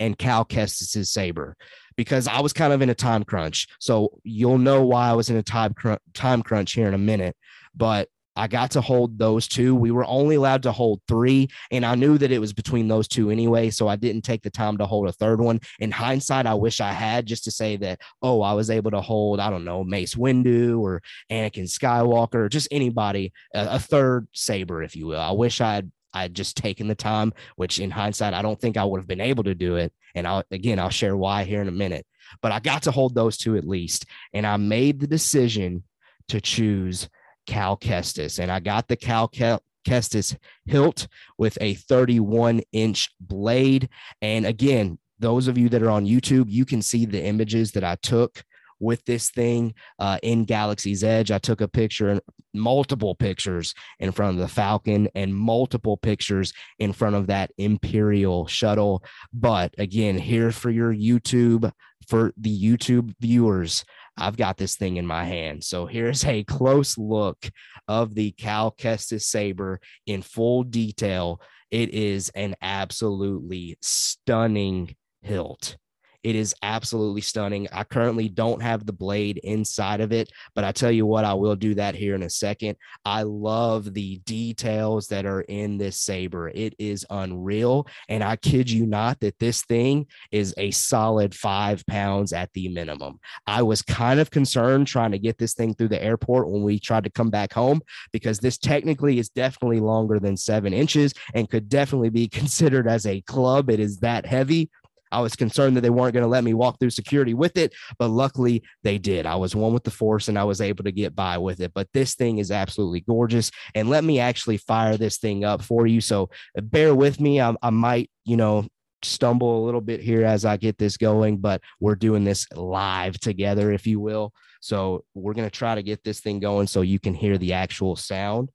and 0.00 0.18
cal 0.18 0.44
kestis's 0.44 1.10
saber 1.10 1.56
because 1.96 2.26
I 2.26 2.40
was 2.40 2.52
kind 2.52 2.72
of 2.72 2.82
in 2.82 2.90
a 2.90 2.94
time 2.94 3.24
crunch. 3.24 3.68
So 3.78 4.18
you'll 4.24 4.58
know 4.58 4.84
why 4.84 5.08
I 5.08 5.12
was 5.12 5.30
in 5.30 5.36
a 5.36 5.42
time 5.42 5.74
cr- 5.74 5.94
time 6.12 6.42
crunch 6.42 6.72
here 6.72 6.88
in 6.88 6.94
a 6.94 6.98
minute. 6.98 7.36
But 7.74 8.08
I 8.36 8.48
got 8.48 8.72
to 8.72 8.80
hold 8.80 9.18
those 9.18 9.46
two. 9.46 9.74
We 9.74 9.90
were 9.90 10.04
only 10.04 10.36
allowed 10.36 10.64
to 10.64 10.72
hold 10.72 11.00
three, 11.06 11.48
and 11.70 11.84
I 11.84 11.94
knew 11.94 12.18
that 12.18 12.32
it 12.32 12.40
was 12.40 12.52
between 12.52 12.88
those 12.88 13.08
two 13.08 13.30
anyway. 13.30 13.70
So 13.70 13.88
I 13.88 13.96
didn't 13.96 14.22
take 14.22 14.42
the 14.42 14.50
time 14.50 14.78
to 14.78 14.86
hold 14.86 15.08
a 15.08 15.12
third 15.12 15.40
one. 15.40 15.60
In 15.78 15.90
hindsight, 15.90 16.46
I 16.46 16.54
wish 16.54 16.80
I 16.80 16.92
had 16.92 17.26
just 17.26 17.44
to 17.44 17.50
say 17.50 17.76
that, 17.76 18.00
oh, 18.22 18.42
I 18.42 18.52
was 18.54 18.70
able 18.70 18.90
to 18.92 19.00
hold, 19.00 19.40
I 19.40 19.50
don't 19.50 19.64
know, 19.64 19.84
Mace 19.84 20.14
Windu 20.14 20.80
or 20.80 21.02
Anakin 21.30 21.64
Skywalker, 21.64 22.34
or 22.34 22.48
just 22.48 22.68
anybody, 22.70 23.32
a, 23.54 23.74
a 23.74 23.78
third 23.78 24.28
saber, 24.32 24.82
if 24.82 24.96
you 24.96 25.06
will. 25.06 25.20
I 25.20 25.32
wish 25.32 25.60
I 25.60 25.74
had 25.74 25.92
I'd 26.14 26.34
just 26.34 26.56
taken 26.56 26.86
the 26.86 26.94
time, 26.94 27.32
which 27.56 27.80
in 27.80 27.90
hindsight, 27.90 28.34
I 28.34 28.42
don't 28.42 28.60
think 28.60 28.76
I 28.76 28.84
would 28.84 29.00
have 29.00 29.08
been 29.08 29.20
able 29.20 29.44
to 29.44 29.54
do 29.54 29.76
it. 29.76 29.92
And 30.14 30.26
I'll 30.28 30.44
again, 30.50 30.78
I'll 30.78 30.90
share 30.90 31.16
why 31.16 31.42
here 31.42 31.60
in 31.60 31.68
a 31.68 31.72
minute. 31.72 32.06
But 32.40 32.52
I 32.52 32.60
got 32.60 32.84
to 32.84 32.92
hold 32.92 33.14
those 33.14 33.36
two 33.36 33.56
at 33.56 33.66
least. 33.66 34.06
And 34.32 34.46
I 34.46 34.56
made 34.56 35.00
the 35.00 35.08
decision 35.08 35.82
to 36.28 36.40
choose 36.40 37.08
Cal 37.46 37.76
Kestis. 37.76 38.38
And 38.38 38.50
I 38.50 38.60
got 38.60 38.88
the 38.88 38.96
Cal 38.96 39.28
Kestis 39.28 40.36
hilt 40.66 41.08
with 41.38 41.58
a 41.60 41.74
31 41.74 42.62
inch 42.72 43.10
blade. 43.20 43.88
And 44.22 44.46
again, 44.46 44.98
those 45.18 45.48
of 45.48 45.56
you 45.56 45.68
that 45.70 45.82
are 45.82 45.90
on 45.90 46.06
YouTube, 46.06 46.46
you 46.48 46.64
can 46.64 46.82
see 46.82 47.06
the 47.06 47.22
images 47.22 47.72
that 47.72 47.84
I 47.84 47.96
took 47.96 48.42
with 48.80 49.04
this 49.04 49.30
thing 49.30 49.74
uh, 49.98 50.18
in 50.22 50.44
Galaxy's 50.44 51.04
Edge. 51.04 51.30
I 51.30 51.38
took 51.38 51.60
a 51.60 51.68
picture, 51.68 52.10
and 52.10 52.20
multiple 52.52 53.14
pictures 53.14 53.74
in 53.98 54.12
front 54.12 54.36
of 54.36 54.42
the 54.42 54.52
Falcon, 54.52 55.08
and 55.14 55.34
multiple 55.34 55.96
pictures 55.96 56.52
in 56.78 56.92
front 56.92 57.16
of 57.16 57.26
that 57.28 57.50
Imperial 57.58 58.46
shuttle. 58.46 59.02
But 59.32 59.74
again, 59.78 60.18
here 60.18 60.50
for 60.50 60.70
your 60.70 60.94
YouTube, 60.94 61.70
for 62.08 62.32
the 62.36 62.62
YouTube 62.62 63.14
viewers, 63.20 63.84
I've 64.16 64.36
got 64.36 64.56
this 64.56 64.76
thing 64.76 64.96
in 64.96 65.06
my 65.06 65.24
hand. 65.24 65.64
So 65.64 65.86
here's 65.86 66.24
a 66.24 66.44
close 66.44 66.96
look 66.96 67.50
of 67.88 68.14
the 68.14 68.32
Cal 68.32 68.70
Kestis 68.70 69.22
Saber 69.22 69.80
in 70.06 70.22
full 70.22 70.62
detail. 70.62 71.40
It 71.70 71.90
is 71.90 72.30
an 72.30 72.54
absolutely 72.62 73.76
stunning 73.82 74.94
hilt. 75.22 75.76
It 76.24 76.34
is 76.34 76.54
absolutely 76.62 77.20
stunning. 77.20 77.68
I 77.70 77.84
currently 77.84 78.30
don't 78.30 78.62
have 78.62 78.86
the 78.86 78.92
blade 78.92 79.38
inside 79.44 80.00
of 80.00 80.10
it, 80.10 80.32
but 80.54 80.64
I 80.64 80.72
tell 80.72 80.90
you 80.90 81.04
what, 81.04 81.26
I 81.26 81.34
will 81.34 81.54
do 81.54 81.74
that 81.74 81.94
here 81.94 82.14
in 82.14 82.22
a 82.22 82.30
second. 82.30 82.76
I 83.04 83.22
love 83.22 83.92
the 83.92 84.18
details 84.24 85.06
that 85.08 85.26
are 85.26 85.42
in 85.42 85.76
this 85.76 86.00
saber. 86.00 86.48
It 86.48 86.74
is 86.78 87.04
unreal. 87.10 87.86
And 88.08 88.24
I 88.24 88.36
kid 88.36 88.70
you 88.70 88.86
not 88.86 89.20
that 89.20 89.38
this 89.38 89.62
thing 89.62 90.06
is 90.32 90.54
a 90.56 90.70
solid 90.70 91.34
five 91.34 91.84
pounds 91.86 92.32
at 92.32 92.50
the 92.54 92.68
minimum. 92.68 93.20
I 93.46 93.62
was 93.62 93.82
kind 93.82 94.18
of 94.18 94.30
concerned 94.30 94.86
trying 94.86 95.12
to 95.12 95.18
get 95.18 95.36
this 95.36 95.52
thing 95.52 95.74
through 95.74 95.88
the 95.88 96.02
airport 96.02 96.48
when 96.48 96.62
we 96.62 96.78
tried 96.78 97.04
to 97.04 97.10
come 97.10 97.28
back 97.28 97.52
home 97.52 97.82
because 98.12 98.38
this 98.38 98.56
technically 98.56 99.18
is 99.18 99.28
definitely 99.28 99.80
longer 99.80 100.18
than 100.18 100.38
seven 100.38 100.72
inches 100.72 101.12
and 101.34 101.50
could 101.50 101.68
definitely 101.68 102.10
be 102.10 102.28
considered 102.34 102.88
as 102.88 103.04
a 103.04 103.20
club. 103.22 103.68
It 103.68 103.80
is 103.80 103.98
that 103.98 104.24
heavy. 104.24 104.70
I 105.14 105.20
was 105.20 105.36
concerned 105.36 105.76
that 105.76 105.82
they 105.82 105.90
weren't 105.90 106.12
going 106.12 106.24
to 106.24 106.28
let 106.28 106.44
me 106.44 106.54
walk 106.54 106.80
through 106.80 106.90
security 106.90 107.34
with 107.34 107.56
it, 107.56 107.72
but 107.98 108.08
luckily 108.08 108.64
they 108.82 108.98
did. 108.98 109.26
I 109.26 109.36
was 109.36 109.54
one 109.54 109.72
with 109.72 109.84
the 109.84 109.90
force 109.90 110.28
and 110.28 110.36
I 110.38 110.44
was 110.44 110.60
able 110.60 110.82
to 110.84 110.92
get 110.92 111.14
by 111.14 111.38
with 111.38 111.60
it. 111.60 111.72
But 111.72 111.88
this 111.94 112.16
thing 112.16 112.38
is 112.38 112.50
absolutely 112.50 113.00
gorgeous. 113.00 113.50
And 113.74 113.88
let 113.88 114.02
me 114.02 114.18
actually 114.18 114.56
fire 114.56 114.96
this 114.96 115.18
thing 115.18 115.44
up 115.44 115.62
for 115.62 115.86
you. 115.86 116.00
So 116.00 116.30
uh, 116.58 116.62
bear 116.62 116.94
with 116.94 117.20
me. 117.20 117.40
I, 117.40 117.54
I 117.62 117.70
might, 117.70 118.10
you 118.24 118.36
know, 118.36 118.66
stumble 119.04 119.62
a 119.62 119.64
little 119.64 119.80
bit 119.80 120.00
here 120.00 120.24
as 120.24 120.44
I 120.44 120.56
get 120.56 120.78
this 120.78 120.96
going, 120.96 121.38
but 121.38 121.60
we're 121.78 121.94
doing 121.94 122.24
this 122.24 122.46
live 122.52 123.18
together, 123.20 123.70
if 123.70 123.86
you 123.86 124.00
will. 124.00 124.32
So 124.60 125.04
we're 125.14 125.34
going 125.34 125.48
to 125.48 125.56
try 125.56 125.74
to 125.76 125.82
get 125.82 126.02
this 126.02 126.20
thing 126.20 126.40
going 126.40 126.66
so 126.66 126.80
you 126.80 126.98
can 126.98 127.14
hear 127.14 127.38
the 127.38 127.52
actual 127.52 127.94
sound. 127.96 128.50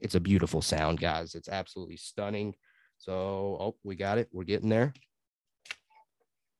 It's 0.00 0.14
a 0.14 0.20
beautiful 0.20 0.62
sound, 0.62 1.00
guys. 1.00 1.34
It's 1.34 1.48
absolutely 1.48 1.96
stunning. 1.96 2.54
So, 2.98 3.12
oh, 3.60 3.76
we 3.84 3.96
got 3.96 4.18
it. 4.18 4.28
We're 4.32 4.44
getting 4.44 4.68
there. 4.68 4.92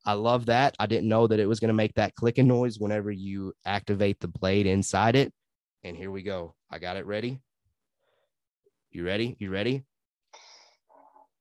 I 0.09 0.15
love 0.15 0.47
that. 0.47 0.75
I 0.79 0.87
didn't 0.87 1.11
know 1.11 1.27
that 1.27 1.39
it 1.39 1.45
was 1.45 1.61
going 1.61 1.69
to 1.69 1.75
make 1.75 1.93
that 1.97 2.15
clicking 2.15 2.49
noise 2.49 2.79
whenever 2.79 3.13
you 3.13 3.53
activate 3.67 4.19
the 4.21 4.29
blade 4.29 4.67
inside 4.67 5.15
it. 5.17 5.35
And 5.85 5.95
here 5.95 6.11
we 6.11 6.23
go. 6.23 6.55
I 6.71 6.79
got 6.79 6.97
it 6.97 7.05
ready. 7.05 7.43
You 8.91 9.05
ready? 9.05 9.37
You 9.39 9.51
ready? 9.51 9.85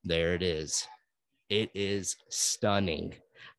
There 0.03 0.33
it 0.33 0.43
is. 0.43 0.85
It 1.49 1.71
is 1.73 2.17
stunning. 2.27 3.13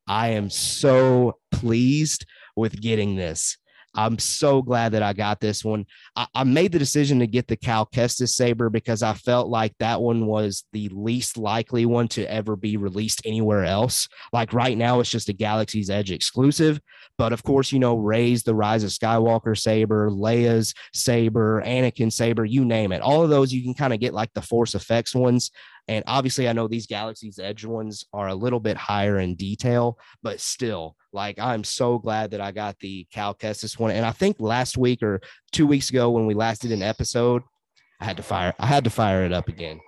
I 0.07 0.27
am 0.27 0.51
so 0.51 1.39
pleased 1.51 2.27
with 2.55 2.79
getting 2.79 3.15
this. 3.15 3.57
I'm 3.95 4.19
so 4.19 4.61
glad 4.61 4.91
that 4.91 5.03
I 5.03 5.13
got 5.13 5.39
this 5.39 5.63
one. 5.63 5.85
I, 6.15 6.27
I, 6.35 6.43
made 6.43 6.71
the 6.71 6.79
decision 6.79 7.19
to 7.19 7.27
get 7.27 7.47
the 7.47 7.57
Cal 7.57 7.85
Kestis 7.85 8.29
Saber 8.29 8.69
because 8.69 9.01
I 9.01 9.13
felt 9.13 9.49
like 9.49 9.73
that 9.79 10.01
one 10.01 10.25
was 10.27 10.63
the 10.73 10.89
least 10.89 11.37
likely 11.37 11.85
one 11.85 12.07
to 12.09 12.31
ever 12.31 12.55
be 12.55 12.77
released 12.77 13.21
anywhere 13.25 13.65
else. 13.65 14.07
Like 14.31 14.53
right 14.53 14.77
now, 14.77 14.99
it's 14.99 15.09
just 15.09 15.29
a 15.29 15.33
Galaxy's 15.33 15.89
Edge 15.89 16.11
exclusive. 16.11 16.79
But 17.19 17.33
of 17.33 17.43
course, 17.43 17.73
you 17.73 17.79
know, 17.79 17.97
Rey's 17.97 18.43
the 18.43 18.55
Rise 18.55 18.85
of 18.85 18.91
Skywalker 18.91 19.55
Saber, 19.55 20.09
Leia's 20.09 20.73
Saber, 20.93 21.61
Anakin 21.65 22.13
Saber, 22.13 22.45
you 22.45 22.63
name 22.63 22.93
it. 22.93 23.01
All 23.01 23.21
of 23.21 23.29
those 23.29 23.53
you 23.53 23.61
can 23.61 23.73
kind 23.73 23.93
of 23.93 23.99
get 23.99 24.13
like 24.13 24.31
the 24.33 24.41
Force 24.41 24.73
Effects 24.73 25.13
ones. 25.13 25.51
And 25.89 26.05
obviously, 26.07 26.47
I 26.47 26.53
know 26.53 26.69
these 26.69 26.87
Galaxy's 26.87 27.37
Edge 27.37 27.65
ones 27.65 28.05
are 28.13 28.29
a 28.29 28.35
little 28.35 28.61
bit 28.61 28.77
higher 28.77 29.19
in 29.19 29.35
detail, 29.35 29.99
but 30.23 30.39
still, 30.39 30.95
like 31.11 31.37
I'm 31.39 31.65
so 31.65 31.99
glad 31.99 32.31
that 32.31 32.39
I 32.39 32.53
got 32.53 32.79
the 32.79 33.05
Cal 33.11 33.35
Kestis 33.35 33.77
one. 33.77 33.91
And 33.91 34.05
I 34.05 34.11
think 34.11 34.37
last 34.39 34.77
week 34.77 35.03
or 35.03 35.19
two 35.51 35.67
weeks 35.67 35.89
ago 35.89 36.11
when 36.11 36.25
we 36.25 36.35
last 36.35 36.61
did 36.61 36.71
an 36.71 36.81
episode, 36.81 37.43
I 37.99 38.05
had 38.05 38.15
to 38.15 38.23
fire, 38.23 38.53
I 38.57 38.65
had 38.65 38.85
to 38.85 38.89
fire 38.89 39.25
it 39.25 39.33
up 39.33 39.49
again. 39.49 39.81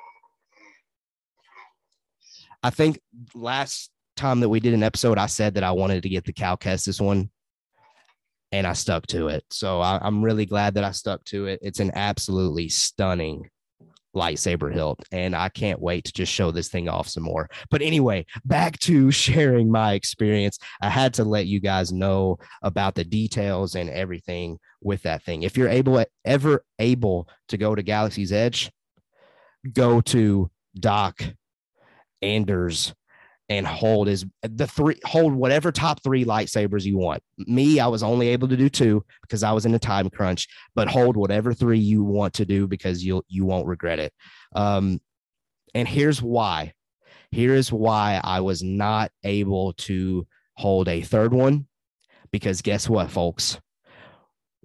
I 2.61 2.71
think 2.71 2.99
last 3.33 3.89
time 4.15 4.39
that 4.41 4.49
we 4.49 4.59
did 4.59 4.73
an 4.73 4.83
episode, 4.83 5.17
I 5.17 5.27
said 5.27 5.55
that 5.55 5.63
I 5.63 5.71
wanted 5.71 6.03
to 6.03 6.09
get 6.09 6.25
the 6.25 6.33
Cal 6.33 6.57
Kestis 6.57 7.01
one. 7.01 7.29
And 8.53 8.67
I 8.67 8.73
stuck 8.73 9.07
to 9.07 9.29
it. 9.29 9.45
So 9.49 9.79
I, 9.79 9.97
I'm 10.01 10.21
really 10.21 10.45
glad 10.45 10.73
that 10.73 10.83
I 10.83 10.91
stuck 10.91 11.23
to 11.25 11.45
it. 11.45 11.59
It's 11.61 11.79
an 11.79 11.91
absolutely 11.95 12.67
stunning 12.67 13.49
lightsaber 14.15 14.73
hilt 14.73 14.99
and 15.11 15.35
i 15.35 15.47
can't 15.47 15.79
wait 15.79 16.03
to 16.03 16.11
just 16.11 16.31
show 16.31 16.51
this 16.51 16.67
thing 16.67 16.89
off 16.89 17.07
some 17.07 17.23
more 17.23 17.49
but 17.69 17.81
anyway 17.81 18.25
back 18.43 18.77
to 18.79 19.09
sharing 19.11 19.71
my 19.71 19.93
experience 19.93 20.59
i 20.81 20.89
had 20.89 21.13
to 21.13 21.23
let 21.23 21.47
you 21.47 21.59
guys 21.59 21.93
know 21.93 22.37
about 22.61 22.95
the 22.95 23.03
details 23.03 23.75
and 23.75 23.89
everything 23.89 24.57
with 24.81 25.01
that 25.03 25.23
thing 25.23 25.43
if 25.43 25.57
you're 25.57 25.69
able 25.69 26.03
ever 26.25 26.63
able 26.79 27.27
to 27.47 27.57
go 27.57 27.73
to 27.73 27.81
galaxy's 27.81 28.33
edge 28.33 28.69
go 29.71 30.01
to 30.01 30.49
doc 30.77 31.23
anders 32.21 32.93
and 33.51 33.67
hold 33.67 34.07
is 34.07 34.25
the 34.43 34.65
three 34.65 34.97
hold 35.03 35.33
whatever 35.33 35.73
top 35.73 36.01
three 36.01 36.23
lightsabers 36.23 36.85
you 36.85 36.97
want. 36.97 37.21
Me, 37.37 37.81
I 37.81 37.87
was 37.87 38.01
only 38.01 38.29
able 38.29 38.47
to 38.47 38.55
do 38.55 38.69
two 38.69 39.03
because 39.23 39.43
I 39.43 39.51
was 39.51 39.65
in 39.65 39.75
a 39.75 39.79
time 39.79 40.09
crunch, 40.09 40.47
but 40.73 40.87
hold 40.87 41.17
whatever 41.17 41.53
three 41.53 41.77
you 41.77 42.01
want 42.01 42.33
to 42.35 42.45
do 42.45 42.65
because 42.65 43.03
you'll 43.03 43.25
you 43.27 43.43
won't 43.43 43.67
regret 43.67 43.99
it. 43.99 44.13
Um, 44.55 45.01
and 45.75 45.85
here's 45.85 46.21
why. 46.21 46.71
Here 47.31 47.53
is 47.53 47.73
why 47.73 48.21
I 48.23 48.39
was 48.39 48.63
not 48.63 49.11
able 49.25 49.73
to 49.73 50.25
hold 50.55 50.87
a 50.87 51.01
third 51.01 51.33
one 51.33 51.67
because 52.31 52.61
guess 52.61 52.87
what, 52.87 53.11
folks? 53.11 53.59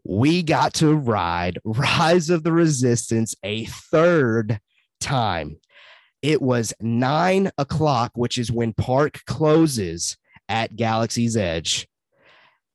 We 0.05 0.45
got 0.45 0.75
to 0.75 0.95
ride 0.95 1.59
Rise 1.65 2.31
of 2.31 2.45
the 2.45 2.53
Resistance 2.53 3.35
a 3.43 3.65
third 3.65 4.61
time. 5.01 5.59
It 6.23 6.41
was 6.43 6.75
nine 6.81 7.51
o'clock, 7.59 8.13
which 8.15 8.39
is 8.39 8.51
when 8.51 8.73
park 8.73 9.21
closes 9.27 10.17
at 10.49 10.77
Galaxy's 10.77 11.37
Edge. 11.37 11.87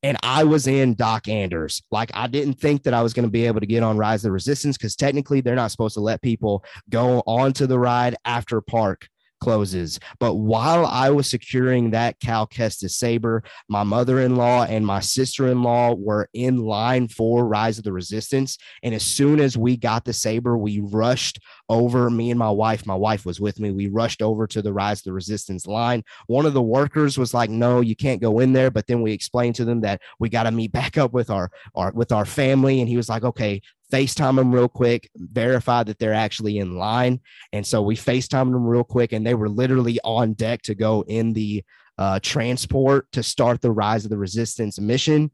And 0.04 0.18
I 0.24 0.46
was 0.46 0.66
in 0.66 0.96
Dok-Ondar's. 0.96 1.84
Like, 1.92 2.10
I 2.16 2.26
didn't 2.28 2.56
think 2.56 2.84
that 2.84 2.94
I 2.94 3.04
was 3.04 3.14
going 3.14 3.28
to 3.28 3.32
be 3.32 3.46
able 3.46 3.60
to 3.60 3.68
get 3.68 3.84
on 3.84 3.98
Rise 3.98 4.22
of 4.22 4.30
the 4.30 4.32
Resistance 4.32 4.78
because 4.78 4.96
technically 4.96 5.42
they're 5.42 5.56
not 5.56 5.70
supposed 5.70 5.94
to 5.94 6.02
let 6.02 6.24
people 6.24 6.66
go 6.90 7.22
onto 7.28 7.68
the 7.68 7.78
ride 7.78 8.16
after 8.26 8.62
park 8.62 9.08
closes. 9.42 10.00
But 10.20 10.36
while 10.36 10.86
I 10.86 11.10
was 11.10 11.30
securing 11.30 11.92
that 11.92 12.20
Cal 12.20 12.48
Kestis 12.48 12.92
Saber, 12.92 13.44
my 13.68 13.84
mother 13.84 14.22
in 14.22 14.36
law 14.36 14.64
and 14.64 14.86
my 14.86 15.02
sister 15.02 15.48
in 15.48 15.64
law 15.64 15.94
were 15.94 16.30
in 16.34 16.60
line 16.60 17.08
for 17.10 17.46
Rise 17.46 17.78
of 17.78 17.84
the 17.84 17.92
Resistance. 17.92 18.58
And 18.84 18.96
as 18.96 19.04
soon 19.04 19.40
as 19.40 19.58
we 19.58 19.76
got 19.76 20.06
the 20.06 20.14
Saber, 20.14 20.58
we 20.58 20.80
rushed 20.80 21.40
over. 21.68 22.10
Me 22.10 22.30
and 22.30 22.40
my 22.40 22.50
wife, 22.50 22.86
my 22.86 22.96
wife 22.96 23.26
was 23.26 23.42
with 23.42 23.60
me. 23.60 23.72
We 23.72 23.88
rushed 23.88 24.22
over 24.22 24.48
to 24.48 24.62
the 24.62 24.74
Rise 24.74 25.00
of 25.00 25.06
the 25.06 25.14
Resistance 25.14 25.66
line. 25.68 26.04
One 26.28 26.46
of 26.46 26.54
the 26.54 26.62
workers 26.62 27.18
was 27.18 27.34
like, 27.34 27.50
"No, 27.50 27.82
you 27.82 27.96
can't 27.96 28.22
go 28.22 28.40
in 28.40 28.54
there." 28.54 28.70
But 28.70 28.88
then 28.88 29.02
we 29.02 29.12
explained 29.12 29.56
to 29.56 29.66
them 29.66 29.82
that 29.82 30.02
we 30.20 30.30
got 30.30 30.44
to 30.44 30.52
meet 30.52 30.72
back 30.72 30.98
up 30.98 31.14
with 31.14 31.30
our, 31.30 31.50
our 31.76 31.92
with 31.92 32.12
our 32.12 32.26
family, 32.26 32.80
and 32.80 32.88
he 32.88 32.98
was 32.98 33.10
like, 33.10 33.24
"Okay, 33.24 33.62
FaceTime 33.92 34.38
them 34.38 34.54
real 34.54 34.70
quick, 34.70 35.10
verify 35.16 35.84
that 35.84 36.00
they're 36.00 36.14
actually 36.14 36.58
in 36.58 36.76
line. 36.78 37.20
And 37.54 37.66
so 37.66 37.82
we 37.82 37.96
FaceTime 37.96 38.52
them 38.52 38.66
real 38.66 38.84
quick, 38.84 39.12
and 39.12 39.26
they 39.26 39.36
were 39.36 39.50
literally 39.50 40.00
on 40.04 40.34
deck 40.34 40.62
to 40.64 40.76
go 40.76 41.04
in 41.08 41.34
the 41.34 41.64
uh, 41.98 42.20
transport 42.22 43.12
to 43.12 43.22
start 43.22 43.62
the 43.62 43.72
Rise 43.72 44.06
of 44.06 44.10
the 44.10 44.18
Resistance 44.18 44.80
mission. 44.80 45.30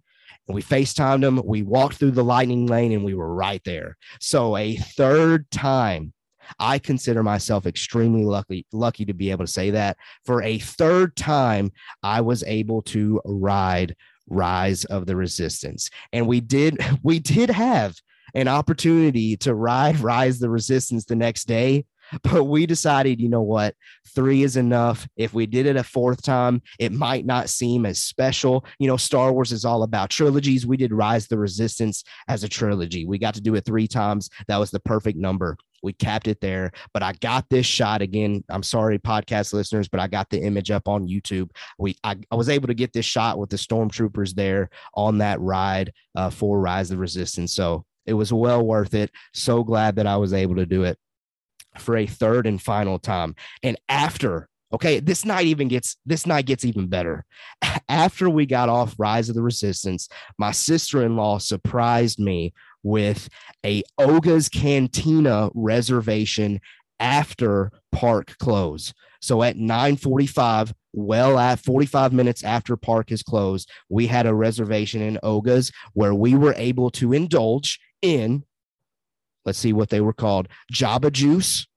And 0.48 0.56
we 0.56 0.62
FaceTimed 0.62 1.22
them. 1.22 1.42
We 1.46 1.64
walked 1.64 1.96
through 1.96 2.12
the 2.12 2.24
lightning 2.24 2.66
lane, 2.66 2.92
and 2.92 3.04
we 3.04 3.14
were 3.14 3.34
right 3.34 3.62
there. 3.64 3.98
So 4.20 4.58
a 4.58 4.76
third 4.76 5.50
time, 5.52 6.14
I 6.60 6.80
consider 6.80 7.24
myself 7.24 7.66
extremely 7.66 8.24
lucky 8.24 8.66
lucky 8.72 9.06
to 9.06 9.14
be 9.14 9.32
able 9.32 9.46
to 9.46 9.52
say 9.52 9.72
that. 9.72 9.98
For 10.26 10.42
a 10.42 10.60
third 10.60 11.16
time, 11.16 11.72
I 12.04 12.22
was 12.22 12.44
able 12.44 12.82
to 12.84 13.22
ride 13.26 13.96
Rise 14.30 14.86
of 14.86 15.06
the 15.06 15.16
Resistance. 15.16 15.90
And 16.14 16.28
we 16.28 16.42
did 16.42 16.78
we 17.04 17.20
did 17.20 17.50
have 17.50 17.96
an 18.38 18.48
opportunity 18.48 19.36
to 19.36 19.56
ride 19.56 20.00
Rise 20.00 20.38
the 20.38 20.50
Resistance 20.50 21.06
the 21.06 21.16
next 21.16 21.46
day. 21.46 21.86
But 22.24 22.44
we 22.44 22.68
decided, 22.68 23.20
you 23.20 23.28
know 23.28 23.42
what? 23.42 23.76
Three 24.16 24.44
is 24.44 24.56
enough. 24.56 25.06
If 25.18 25.34
we 25.34 25.46
did 25.48 25.66
it 25.66 25.76
a 25.76 25.84
fourth 25.84 26.22
time, 26.22 26.62
it 26.80 26.94
might 26.94 27.26
not 27.26 27.50
seem 27.50 27.86
as 27.86 28.02
special. 28.02 28.64
You 28.80 28.88
know, 28.88 28.96
Star 28.96 29.34
Wars 29.34 29.52
is 29.52 29.66
all 29.66 29.84
about 29.84 30.12
trilogies. 30.12 30.66
We 30.66 30.78
did 30.78 30.94
Rise 30.94 31.28
the 31.28 31.38
Resistance 31.38 32.04
as 32.28 32.44
a 32.44 32.48
trilogy. 32.48 33.06
We 33.06 33.18
got 33.18 33.34
to 33.34 33.42
do 33.42 33.56
it 33.56 33.66
three 33.66 33.88
times. 33.88 34.30
That 34.48 34.58
was 34.58 34.72
the 34.72 34.80
perfect 34.80 35.18
number. 35.18 35.58
We 35.84 35.94
capped 35.94 36.28
it 36.28 36.40
there. 36.40 36.72
But 36.94 37.04
I 37.04 37.14
got 37.14 37.50
this 37.50 37.66
shot 37.66 38.02
again. 38.04 38.44
I'm 38.50 38.64
sorry, 38.64 39.00
podcast 39.00 39.52
listeners, 39.52 39.90
but 39.90 40.00
I 40.00 40.08
got 40.08 40.30
the 40.30 40.42
image 40.42 40.70
up 40.70 40.88
on 40.88 41.10
YouTube. 41.10 41.50
We 41.80 41.98
I, 42.04 42.18
I 42.32 42.36
was 42.36 42.50
able 42.50 42.68
to 42.68 42.74
get 42.76 42.94
this 42.94 43.06
shot 43.06 43.40
with 43.40 43.50
the 43.50 43.58
stormtroopers 43.58 44.34
there 44.36 44.70
on 44.94 45.18
that 45.18 45.42
ride 45.42 45.92
uh, 46.16 46.30
for 46.30 46.60
Rise 46.60 46.90
the 46.90 46.98
Resistance. 46.98 47.54
So 47.54 47.84
it 48.08 48.14
was 48.14 48.34
well 48.34 48.66
worth 48.66 48.94
it. 48.94 49.12
So 49.34 49.64
glad 49.64 49.98
that 49.98 50.08
I 50.08 50.18
was 50.18 50.34
able 50.34 50.56
to 50.56 50.66
do 50.66 50.84
it 50.84 50.98
for 51.78 51.98
a 51.98 52.08
third 52.08 52.48
and 52.48 52.62
final 52.62 52.98
time. 52.98 53.36
And 53.62 53.78
after, 53.90 54.50
okay, 54.74 55.00
this 55.00 55.26
night 55.26 55.46
even 55.46 55.68
gets 55.68 55.98
this 56.06 56.26
night 56.26 56.46
gets 56.46 56.66
even 56.66 56.88
better. 56.88 57.26
After 57.90 58.30
we 58.30 58.46
got 58.46 58.70
off 58.70 58.96
Rise 58.98 59.30
of 59.30 59.36
the 59.36 59.42
Resistance, 59.42 60.10
my 60.38 60.52
sister-in-law 60.52 61.40
surprised 61.40 62.20
me 62.20 62.54
with 62.84 63.30
a 63.66 63.84
Oga's 63.98 64.50
Cantina 64.50 65.50
reservation 65.54 66.60
after 67.00 67.72
park 67.92 68.36
close. 68.40 68.94
So 69.22 69.44
at 69.44 69.58
9:45, 69.58 70.74
well 70.94 71.38
at 71.38 71.60
45 71.60 72.14
minutes 72.14 72.44
after 72.44 72.76
park 72.76 73.12
is 73.12 73.24
closed, 73.24 73.70
we 73.90 74.08
had 74.08 74.26
a 74.26 74.34
reservation 74.34 75.02
in 75.02 75.20
Oga's 75.24 75.72
where 75.94 76.14
we 76.14 76.36
were 76.36 76.56
able 76.58 76.90
to 76.92 77.14
indulge 77.14 77.80
in, 78.02 78.44
let's 79.46 79.60
see 79.60 79.74
what 79.74 79.90
they 79.90 80.02
were 80.02 80.14
called, 80.14 80.48
Jabba 80.74 81.12
Juice 81.12 81.68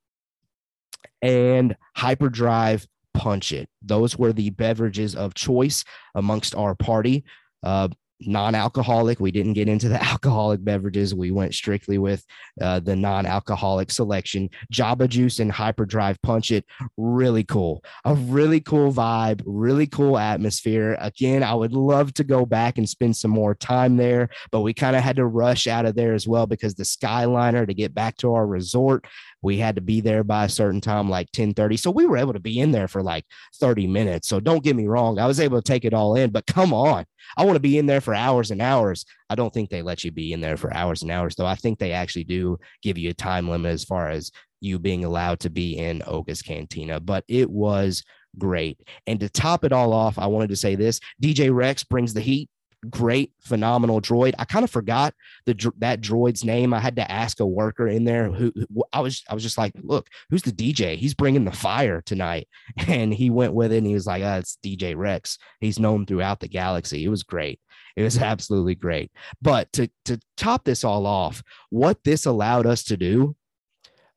and 1.22 1.76
Hyperdrive 1.96 2.86
Punch 3.14 3.52
It. 3.52 3.68
Those 3.82 4.16
were 4.16 4.32
the 4.32 4.50
beverages 4.50 5.14
of 5.14 5.34
choice 5.34 5.84
amongst 6.14 6.54
our 6.54 6.74
party. 6.74 7.24
Uh, 7.62 7.88
non-alcoholic. 8.26 9.20
We 9.20 9.30
didn't 9.30 9.54
get 9.54 9.68
into 9.68 9.88
the 9.88 10.02
alcoholic 10.10 10.64
beverages. 10.64 11.14
We 11.14 11.30
went 11.30 11.54
strictly 11.54 11.98
with 11.98 12.24
uh, 12.60 12.80
the 12.80 12.96
non-alcoholic 12.96 13.90
selection. 13.90 14.50
Jabba 14.72 15.08
Juice 15.08 15.38
and 15.38 15.50
Hyperdrive 15.50 16.20
Punch 16.22 16.50
It, 16.50 16.64
really 16.96 17.44
cool. 17.44 17.84
A 18.04 18.14
really 18.14 18.60
cool 18.60 18.92
vibe, 18.92 19.42
really 19.44 19.86
cool 19.86 20.18
atmosphere. 20.18 20.96
Again, 21.00 21.42
I 21.42 21.54
would 21.54 21.72
love 21.72 22.12
to 22.14 22.24
go 22.24 22.46
back 22.46 22.78
and 22.78 22.88
spend 22.88 23.16
some 23.16 23.30
more 23.30 23.54
time 23.54 23.96
there, 23.96 24.28
but 24.50 24.60
we 24.60 24.74
kind 24.74 24.96
of 24.96 25.02
had 25.02 25.16
to 25.16 25.26
rush 25.26 25.66
out 25.66 25.86
of 25.86 25.94
there 25.94 26.14
as 26.14 26.26
well 26.26 26.46
because 26.46 26.74
the 26.74 26.84
Skyliner 26.84 27.66
to 27.66 27.74
get 27.74 27.94
back 27.94 28.16
to 28.18 28.34
our 28.34 28.46
resort 28.46 29.06
we 29.42 29.56
had 29.56 29.74
to 29.76 29.80
be 29.80 30.00
there 30.00 30.22
by 30.22 30.44
a 30.44 30.48
certain 30.48 30.80
time 30.80 31.08
like 31.08 31.30
10:30 31.32 31.78
so 31.78 31.90
we 31.90 32.06
were 32.06 32.18
able 32.18 32.32
to 32.32 32.40
be 32.40 32.60
in 32.60 32.72
there 32.72 32.88
for 32.88 33.02
like 33.02 33.24
30 33.54 33.86
minutes. 33.86 34.28
So 34.28 34.40
don't 34.40 34.64
get 34.64 34.76
me 34.76 34.86
wrong 34.86 35.18
I 35.18 35.26
was 35.26 35.40
able 35.40 35.60
to 35.60 35.66
take 35.66 35.84
it 35.84 35.94
all 35.94 36.14
in 36.16 36.30
but 36.30 36.46
come 36.46 36.72
on. 36.72 37.04
I 37.36 37.44
want 37.44 37.56
to 37.56 37.60
be 37.60 37.78
in 37.78 37.86
there 37.86 38.00
for 38.00 38.14
hours 38.14 38.50
and 38.50 38.62
hours. 38.62 39.04
I 39.28 39.34
don't 39.34 39.52
think 39.52 39.70
they 39.70 39.82
let 39.82 40.04
you 40.04 40.10
be 40.10 40.32
in 40.32 40.40
there 40.40 40.56
for 40.56 40.74
hours 40.74 41.02
and 41.02 41.10
hours 41.10 41.36
though. 41.36 41.46
I 41.46 41.54
think 41.54 41.78
they 41.78 41.92
actually 41.92 42.24
do 42.24 42.58
give 42.82 42.98
you 42.98 43.10
a 43.10 43.14
time 43.14 43.48
limit 43.48 43.72
as 43.72 43.84
far 43.84 44.08
as 44.08 44.30
you 44.60 44.78
being 44.78 45.04
allowed 45.04 45.40
to 45.40 45.50
be 45.50 45.78
in 45.78 46.02
Oga's 46.06 46.42
Cantina 46.42 47.00
but 47.00 47.24
it 47.28 47.50
was 47.50 48.02
great. 48.38 48.78
And 49.06 49.18
to 49.20 49.28
top 49.28 49.64
it 49.64 49.72
all 49.72 49.92
off 49.92 50.18
I 50.18 50.26
wanted 50.26 50.50
to 50.50 50.56
say 50.56 50.74
this. 50.74 51.00
DJ 51.22 51.52
Rex 51.52 51.84
brings 51.84 52.14
the 52.14 52.20
heat 52.20 52.48
great, 52.88 53.32
phenomenal 53.40 54.00
droid. 54.00 54.34
I 54.38 54.44
kind 54.44 54.64
of 54.64 54.70
forgot 54.70 55.14
the 55.46 55.72
that 55.78 56.00
droid's 56.00 56.44
name. 56.44 56.72
I 56.72 56.80
had 56.80 56.96
to 56.96 57.10
ask 57.10 57.40
a 57.40 57.46
worker 57.46 57.88
in 57.88 58.04
there 58.04 58.30
who, 58.30 58.52
who, 58.54 58.84
I 58.92 59.00
was. 59.00 59.22
I 59.28 59.34
was 59.34 59.42
just 59.42 59.58
like, 59.58 59.72
"Look, 59.82 60.08
who's 60.30 60.42
the 60.42 60.52
DJ? 60.52 60.96
He's 60.96 61.14
bringing 61.14 61.44
the 61.44 61.52
fire 61.52 62.00
tonight." 62.00 62.48
And 62.88 63.12
he 63.12 63.30
went 63.30 63.54
with 63.54 63.72
it, 63.72 63.78
and 63.78 63.86
he 63.86 63.94
was 63.94 64.06
like, 64.06 64.22
oh, 64.22 64.38
"It's 64.38 64.58
DJ 64.64 64.96
Rex. 64.96 65.38
He's 65.60 65.78
known 65.78 66.06
throughout 66.06 66.40
the 66.40 66.48
galaxy." 66.48 67.04
It 67.04 67.08
was 67.08 67.22
great. 67.22 67.60
It 67.96 68.02
was 68.02 68.18
absolutely 68.22 68.74
great. 68.74 69.10
But 69.42 69.72
to 69.74 69.90
to 70.06 70.18
top 70.36 70.64
this 70.64 70.84
all 70.84 71.06
off, 71.06 71.42
what 71.70 72.02
this 72.04 72.26
allowed 72.26 72.66
us 72.66 72.84
to 72.84 72.96
do, 72.96 73.36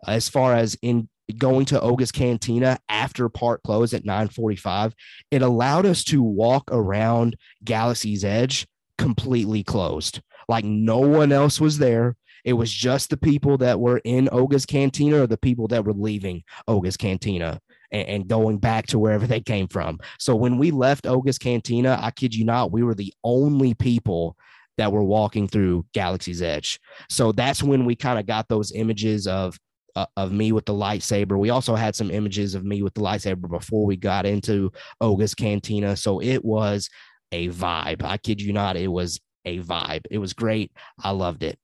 as 0.07 0.29
far 0.29 0.55
as 0.55 0.77
in 0.81 1.09
going 1.37 1.65
to 1.65 1.81
Oga's 1.81 2.11
Cantina 2.11 2.79
after 2.89 3.29
park 3.29 3.61
closed 3.63 3.93
at 3.93 4.05
9:45, 4.05 4.93
it 5.31 5.41
allowed 5.41 5.85
us 5.85 6.03
to 6.05 6.21
walk 6.21 6.69
around 6.71 7.35
Galaxy's 7.63 8.25
Edge 8.25 8.67
completely 8.97 9.63
closed. 9.63 10.21
Like 10.47 10.65
no 10.65 10.99
one 10.99 11.31
else 11.31 11.59
was 11.59 11.77
there. 11.77 12.15
It 12.43 12.53
was 12.53 12.71
just 12.71 13.09
the 13.09 13.17
people 13.17 13.57
that 13.59 13.79
were 13.79 14.01
in 14.03 14.27
Oga's 14.31 14.65
Cantina 14.65 15.23
or 15.23 15.27
the 15.27 15.37
people 15.37 15.67
that 15.69 15.85
were 15.85 15.93
leaving 15.93 16.43
Oga's 16.67 16.97
Cantina 16.97 17.59
and, 17.91 18.07
and 18.07 18.27
going 18.27 18.57
back 18.57 18.87
to 18.87 18.99
wherever 18.99 19.25
they 19.25 19.39
came 19.39 19.67
from. 19.67 19.99
So 20.19 20.35
when 20.35 20.57
we 20.57 20.71
left 20.71 21.07
Oga's 21.07 21.37
Cantina, 21.37 21.97
I 22.01 22.11
kid 22.11 22.35
you 22.35 22.43
not, 22.43 22.71
we 22.71 22.83
were 22.83 22.95
the 22.95 23.13
only 23.23 23.73
people 23.73 24.35
that 24.77 24.91
were 24.91 25.03
walking 25.03 25.47
through 25.47 25.85
Galaxy's 25.93 26.41
Edge. 26.41 26.79
So 27.09 27.31
that's 27.31 27.63
when 27.63 27.85
we 27.85 27.95
kind 27.95 28.19
of 28.19 28.25
got 28.25 28.49
those 28.49 28.71
images 28.73 29.27
of 29.27 29.57
uh, 29.95 30.05
of 30.17 30.31
me 30.31 30.51
with 30.51 30.65
the 30.65 30.73
lightsaber. 30.73 31.37
We 31.37 31.49
also 31.49 31.75
had 31.75 31.95
some 31.95 32.11
images 32.11 32.55
of 32.55 32.65
me 32.65 32.81
with 32.81 32.93
the 32.93 33.01
lightsaber 33.01 33.49
before 33.49 33.85
we 33.85 33.95
got 33.95 34.25
into 34.25 34.71
Oga's 35.01 35.35
Cantina. 35.35 35.95
So 35.95 36.19
it 36.21 36.43
was 36.43 36.89
a 37.31 37.49
vibe. 37.49 38.03
I 38.03 38.17
kid 38.17 38.41
you 38.41 38.53
not, 38.53 38.77
it 38.77 38.87
was 38.87 39.19
a 39.45 39.59
vibe. 39.59 40.05
It 40.09 40.17
was 40.17 40.33
great. 40.33 40.71
I 41.03 41.11
loved 41.11 41.43
it. 41.43 41.57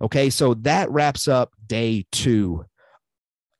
Okay, 0.00 0.30
so 0.30 0.54
that 0.54 0.90
wraps 0.90 1.26
up 1.26 1.52
day 1.66 2.06
two 2.12 2.64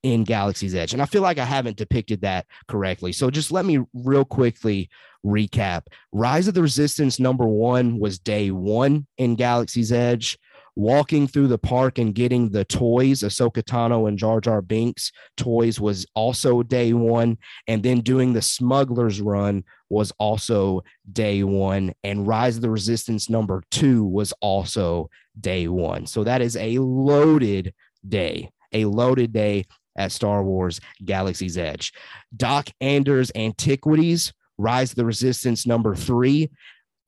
in 0.02 0.22
Galaxy's 0.22 0.74
Edge. 0.74 0.92
And 0.92 1.02
I 1.02 1.06
feel 1.06 1.22
like 1.22 1.38
I 1.38 1.44
haven't 1.44 1.76
depicted 1.76 2.20
that 2.20 2.46
correctly. 2.68 3.12
So 3.12 3.30
just 3.30 3.50
let 3.50 3.64
me 3.64 3.80
real 3.92 4.24
quickly 4.24 4.88
recap. 5.24 5.82
Rise 6.12 6.46
of 6.46 6.54
the 6.54 6.62
Resistance 6.62 7.18
number 7.18 7.46
one 7.46 7.98
was 7.98 8.18
day 8.18 8.50
one 8.50 9.06
in 9.18 9.34
Galaxy's 9.34 9.90
Edge 9.90 10.38
walking 10.76 11.26
through 11.26 11.48
the 11.48 11.58
park 11.58 11.98
and 11.98 12.14
getting 12.14 12.50
the 12.50 12.64
toys, 12.64 13.20
Ahsoka 13.20 13.62
Tano 13.62 14.06
and 14.06 14.18
Jar 14.18 14.40
Jar 14.40 14.60
Binks 14.60 15.10
toys 15.36 15.80
was 15.80 16.06
also 16.14 16.62
day 16.62 16.92
one. 16.92 17.38
And 17.66 17.82
then 17.82 18.00
doing 18.00 18.32
the 18.32 18.42
Smuggler's 18.42 19.20
Run 19.20 19.64
was 19.88 20.12
also 20.18 20.84
day 21.10 21.42
one. 21.42 21.94
And 22.04 22.26
Rise 22.26 22.56
of 22.56 22.62
the 22.62 22.70
Resistance 22.70 23.30
number 23.30 23.62
two 23.70 24.04
was 24.04 24.32
also 24.40 25.08
day 25.40 25.66
one. 25.66 26.06
So 26.06 26.22
that 26.24 26.42
is 26.42 26.56
a 26.56 26.78
loaded 26.78 27.74
day, 28.06 28.50
a 28.72 28.84
loaded 28.84 29.32
day 29.32 29.64
at 29.96 30.12
Star 30.12 30.44
Wars 30.44 30.78
Galaxy's 31.04 31.56
Edge. 31.56 31.92
Doc 32.36 32.68
Anders 32.82 33.32
Antiquities, 33.34 34.32
Rise 34.58 34.90
of 34.90 34.96
the 34.96 35.06
Resistance 35.06 35.66
number 35.66 35.94
three, 35.94 36.50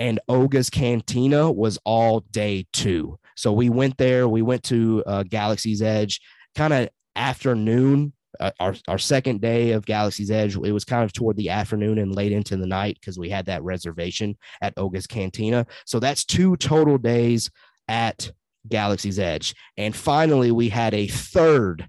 and 0.00 0.20
Oga's 0.28 0.70
Cantina 0.70 1.50
was 1.50 1.78
all 1.84 2.20
day 2.20 2.66
two. 2.72 3.18
So 3.38 3.52
we 3.52 3.70
went 3.70 3.96
there. 3.98 4.26
We 4.26 4.42
went 4.42 4.64
to 4.64 5.04
uh, 5.06 5.22
Galaxy's 5.22 5.80
Edge, 5.80 6.20
kind 6.56 6.72
of 6.72 6.88
afternoon. 7.14 8.12
Uh, 8.40 8.50
our 8.58 8.74
our 8.88 8.98
second 8.98 9.40
day 9.40 9.70
of 9.70 9.86
Galaxy's 9.86 10.30
Edge, 10.30 10.56
it 10.56 10.72
was 10.72 10.84
kind 10.84 11.04
of 11.04 11.12
toward 11.12 11.36
the 11.36 11.50
afternoon 11.50 11.98
and 11.98 12.14
late 12.14 12.32
into 12.32 12.56
the 12.56 12.66
night 12.66 12.98
because 13.00 13.16
we 13.16 13.30
had 13.30 13.46
that 13.46 13.62
reservation 13.62 14.36
at 14.60 14.74
Oga's 14.76 15.06
Cantina. 15.06 15.66
So 15.86 16.00
that's 16.00 16.24
two 16.24 16.56
total 16.56 16.98
days 16.98 17.48
at 17.86 18.30
Galaxy's 18.68 19.20
Edge. 19.20 19.54
And 19.76 19.94
finally, 19.94 20.50
we 20.50 20.68
had 20.68 20.92
a 20.92 21.06
third 21.06 21.88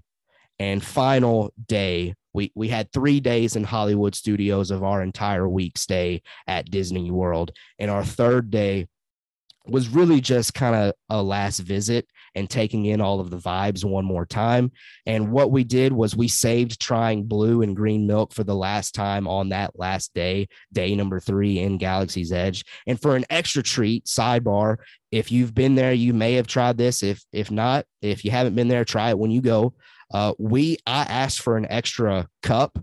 and 0.60 0.82
final 0.82 1.52
day. 1.66 2.14
We 2.32 2.52
we 2.54 2.68
had 2.68 2.92
three 2.92 3.18
days 3.18 3.56
in 3.56 3.64
Hollywood 3.64 4.14
Studios 4.14 4.70
of 4.70 4.84
our 4.84 5.02
entire 5.02 5.48
week 5.48 5.78
stay 5.78 6.22
at 6.46 6.70
Disney 6.70 7.10
World, 7.10 7.50
and 7.80 7.90
our 7.90 8.04
third 8.04 8.52
day 8.52 8.86
was 9.66 9.88
really 9.88 10.20
just 10.20 10.54
kind 10.54 10.74
of 10.74 10.92
a 11.10 11.22
last 11.22 11.60
visit 11.60 12.06
and 12.34 12.48
taking 12.48 12.86
in 12.86 13.00
all 13.00 13.20
of 13.20 13.30
the 13.30 13.36
vibes 13.36 13.84
one 13.84 14.04
more 14.04 14.24
time. 14.24 14.72
And 15.06 15.32
what 15.32 15.50
we 15.50 15.64
did 15.64 15.92
was 15.92 16.16
we 16.16 16.28
saved 16.28 16.80
trying 16.80 17.24
blue 17.24 17.62
and 17.62 17.76
green 17.76 18.06
milk 18.06 18.32
for 18.32 18.44
the 18.44 18.54
last 18.54 18.94
time 18.94 19.28
on 19.28 19.50
that 19.50 19.78
last 19.78 20.14
day, 20.14 20.48
day 20.72 20.94
number 20.94 21.20
three 21.20 21.58
in 21.58 21.78
Galaxy's 21.78 22.32
Edge. 22.32 22.64
And 22.86 23.00
for 23.00 23.16
an 23.16 23.24
extra 23.28 23.62
treat, 23.62 24.06
sidebar, 24.06 24.78
if 25.10 25.30
you've 25.32 25.54
been 25.54 25.74
there, 25.74 25.92
you 25.92 26.14
may 26.14 26.34
have 26.34 26.46
tried 26.46 26.78
this. 26.78 27.02
If 27.02 27.22
if 27.32 27.50
not, 27.50 27.84
if 28.00 28.24
you 28.24 28.30
haven't 28.30 28.54
been 28.54 28.68
there, 28.68 28.84
try 28.84 29.10
it 29.10 29.18
when 29.18 29.30
you 29.30 29.40
go. 29.40 29.74
Uh, 30.12 30.34
we 30.38 30.78
I 30.86 31.02
asked 31.02 31.40
for 31.40 31.56
an 31.56 31.66
extra 31.68 32.28
cup. 32.42 32.78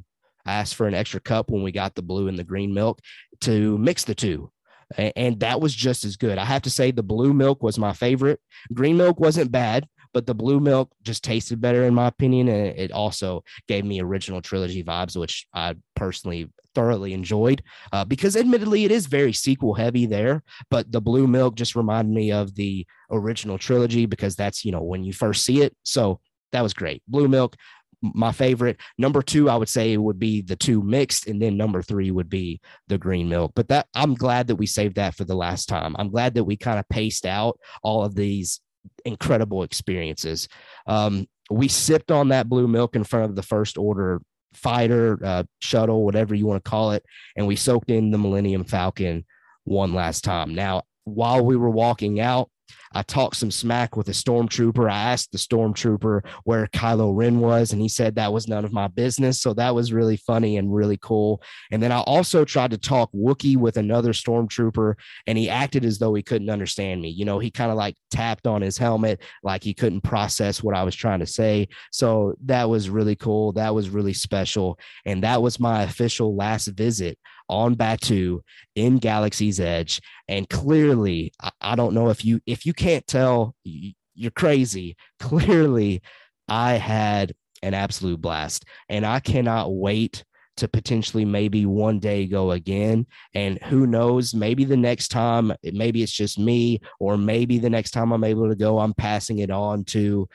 I 0.46 0.54
asked 0.54 0.76
for 0.76 0.88
an 0.88 0.94
extra 0.94 1.20
cup 1.20 1.50
when 1.50 1.64
we 1.64 1.72
got 1.72 1.96
the 1.96 2.02
blue 2.02 2.28
and 2.28 2.38
the 2.38 2.44
green 2.44 2.74
milk 2.74 3.00
to 3.42 3.78
mix 3.78 4.04
the 4.04 4.16
two 4.16 4.52
and 4.96 5.40
that 5.42 5.60
was 5.60 5.74
just 5.74 6.06
as 6.06 6.16
good. 6.16 6.38
I 6.38 6.46
have 6.46 6.62
to 6.64 6.70
say 6.70 6.92
the 6.92 7.04
blue 7.04 7.34
milk 7.34 7.62
was 7.62 7.78
my 7.78 7.94
favorite. 7.94 8.40
Green 8.74 8.98
milk 8.98 9.20
wasn't 9.20 9.52
bad, 9.52 9.88
but 10.14 10.26
the 10.26 10.36
blue 10.36 10.60
milk 10.60 10.92
just 11.04 11.24
tasted 11.24 11.60
better 11.60 11.84
in 11.84 11.94
my 11.94 12.08
opinion, 12.08 12.48
and 12.48 12.78
it 12.78 12.92
also 12.92 13.44
gave 13.68 13.86
me 13.86 14.02
original 14.02 14.42
trilogy 14.42 14.84
vibes, 14.84 15.18
which 15.18 15.46
I 15.54 15.76
personally 15.96 16.50
thoroughly 16.74 17.14
enjoyed. 17.14 17.64
Uh, 17.92 18.06
because 18.06 18.38
admittedly, 18.38 18.86
it 18.86 18.92
is 18.92 19.08
very 19.08 19.34
sequel 19.34 19.74
heavy 19.74 20.06
there, 20.06 20.44
but 20.70 20.92
the 20.92 21.02
blue 21.02 21.28
milk 21.28 21.56
just 21.56 21.76
reminded 21.76 22.14
me 22.14 22.32
of 22.32 22.56
the 22.56 22.86
original 23.12 23.58
trilogy 23.58 24.06
because 24.06 24.36
that's 24.36 24.64
you 24.64 24.72
know 24.72 24.84
when 24.84 25.04
you 25.04 25.14
first 25.14 25.44
see 25.44 25.62
it. 25.62 25.76
So 25.84 26.20
that 26.52 26.62
was 26.62 26.74
great. 26.74 27.04
Blue 27.08 27.28
milk, 27.28 27.56
my 28.02 28.32
favorite. 28.32 28.78
Number 28.98 29.22
two, 29.22 29.50
I 29.50 29.56
would 29.56 29.70
say 29.70 29.94
it 29.94 29.98
would 29.98 30.20
be 30.20 30.42
the 30.42 30.56
two 30.56 30.82
mixed, 30.82 31.28
and 31.28 31.42
then 31.42 31.58
number 31.58 31.82
three 31.82 32.12
would 32.12 32.30
be 32.30 32.62
the 32.88 32.98
green 32.98 33.30
milk. 33.30 33.54
But 33.56 33.68
that 33.70 33.88
I'm 33.96 34.14
glad 34.14 34.48
that 34.48 34.56
we 34.56 34.66
saved 34.66 34.96
that 34.96 35.16
for 35.16 35.24
the 35.24 35.36
last 35.36 35.68
time. 35.68 35.96
I'm 35.98 36.10
glad 36.10 36.36
that 36.36 36.44
we 36.44 36.58
kind 36.58 36.80
of 36.80 36.88
paced 36.90 37.26
out 37.26 37.60
all 37.82 38.04
of 38.04 38.16
these 38.16 38.62
incredible 39.06 39.64
experiences. 39.64 40.48
Um, 40.86 41.28
we 41.50 41.68
sipped 41.68 42.12
on 42.12 42.30
that 42.30 42.50
blue 42.50 42.68
milk 42.68 42.96
in 42.96 43.04
front 43.04 43.30
of 43.30 43.36
the 43.36 43.44
first 43.44 43.78
order 43.78 44.22
fighter, 44.54 45.20
uh, 45.24 45.44
shuttle, 45.60 46.04
whatever 46.04 46.34
you 46.36 46.46
want 46.46 46.64
to 46.64 46.70
call 46.70 46.92
it, 46.92 47.04
and 47.36 47.48
we 47.48 47.56
soaked 47.56 47.90
in 47.90 48.12
the 48.12 48.18
Millennium 48.18 48.64
Falcon 48.64 49.26
one 49.64 49.94
last 49.94 50.24
time. 50.24 50.56
Now, 50.56 50.84
while 51.04 51.44
we 51.44 51.56
were 51.56 51.70
walking 51.70 52.20
out, 52.20 52.50
I 52.94 53.04
talked 53.04 53.36
some 53.36 53.52
smack 53.52 53.96
with 53.98 54.10
a 54.10 54.14
stormtrooper. 54.14 54.90
I 54.90 55.12
asked 55.12 55.32
the 55.32 55.38
stormtrooper 55.38 56.26
where 56.44 56.68
Kylo 56.68 57.16
Ren 57.16 57.40
was, 57.40 57.74
and 57.74 57.82
he 57.82 57.90
said 57.90 58.16
that 58.16 58.34
was 58.34 58.48
none 58.48 58.66
of 58.66 58.74
my 58.74 58.88
business. 58.88 59.42
So 59.42 59.54
that 59.54 59.76
was 59.76 59.94
really 59.94 60.18
funny 60.18 60.58
and 60.58 60.74
really 60.74 60.98
cool. 60.98 61.42
And 61.72 61.82
then 61.82 61.92
I 61.92 62.00
also 62.02 62.46
tried 62.46 62.72
to 62.72 62.78
talk 62.78 63.12
Wookiee 63.14 63.58
with 63.58 63.78
another 63.78 64.14
stormtrooper, 64.14 64.96
and 65.28 65.38
he 65.38 65.50
acted 65.50 65.86
as 65.86 66.00
though 66.00 66.14
he 66.14 66.24
couldn't 66.24 66.50
understand 66.50 67.02
me. 67.02 67.10
You 67.10 67.26
know, 67.26 67.40
he 67.40 67.52
kind 67.52 67.72
of 67.72 67.78
like 67.78 67.96
tapped 68.12 68.48
on 68.48 68.62
his 68.62 68.78
helmet, 68.78 69.22
like 69.44 69.64
he 69.64 69.74
couldn't 69.74 70.02
process 70.02 70.64
what 70.64 70.76
I 70.76 70.84
was 70.84 70.96
trying 70.96 71.20
to 71.20 71.26
say. 71.26 71.68
So 71.92 72.36
that 72.46 72.70
was 72.70 72.90
really 72.90 73.16
cool. 73.16 73.54
That 73.54 73.76
was 73.76 73.90
really 73.90 74.14
special. 74.14 74.80
And 75.06 75.24
that 75.24 75.42
was 75.42 75.60
my 75.60 75.84
official 75.84 76.36
last 76.36 76.68
visit 76.68 77.18
on 77.50 77.76
Batuu 77.76 78.42
in 78.76 78.98
Galaxy's 78.98 79.60
Edge. 79.60 80.02
And 80.28 80.50
clearly, 80.50 81.32
I, 81.42 81.52
I 81.62 81.76
don't 81.76 81.94
know 81.94 82.10
if 82.10 82.26
you 82.26 82.42
if 82.46 82.66
you 82.66 82.74
can't 82.74 83.06
tell, 83.08 83.56
you're 83.64 84.32
crazy. 84.32 84.96
Clearly, 85.20 86.02
I 86.48 86.74
had 86.74 87.34
an 87.62 87.74
absolute 87.74 88.22
blast, 88.22 88.66
and 88.90 89.06
I 89.06 89.20
cannot 89.20 89.74
wait 89.74 90.24
to 90.58 90.68
potentially 90.68 91.24
maybe 91.24 91.66
one 91.66 92.00
day 92.00 92.26
go 92.26 92.52
again. 92.52 93.06
And 93.34 93.62
who 93.64 93.88
knows, 93.88 94.34
maybe 94.34 94.66
the 94.66 94.78
next 94.78 95.10
time, 95.10 95.54
maybe 95.64 96.04
it's 96.04 96.12
just 96.12 96.40
me, 96.40 96.82
or 97.00 97.16
maybe 97.18 97.60
the 97.60 97.70
next 97.70 97.92
time 97.92 98.12
I'm 98.12 98.24
able 98.24 98.50
to 98.50 98.56
go, 98.56 98.80
I'm 98.80 98.94
passing 98.94 99.40
it 99.40 99.52
on 99.52 99.86
to 99.86 100.28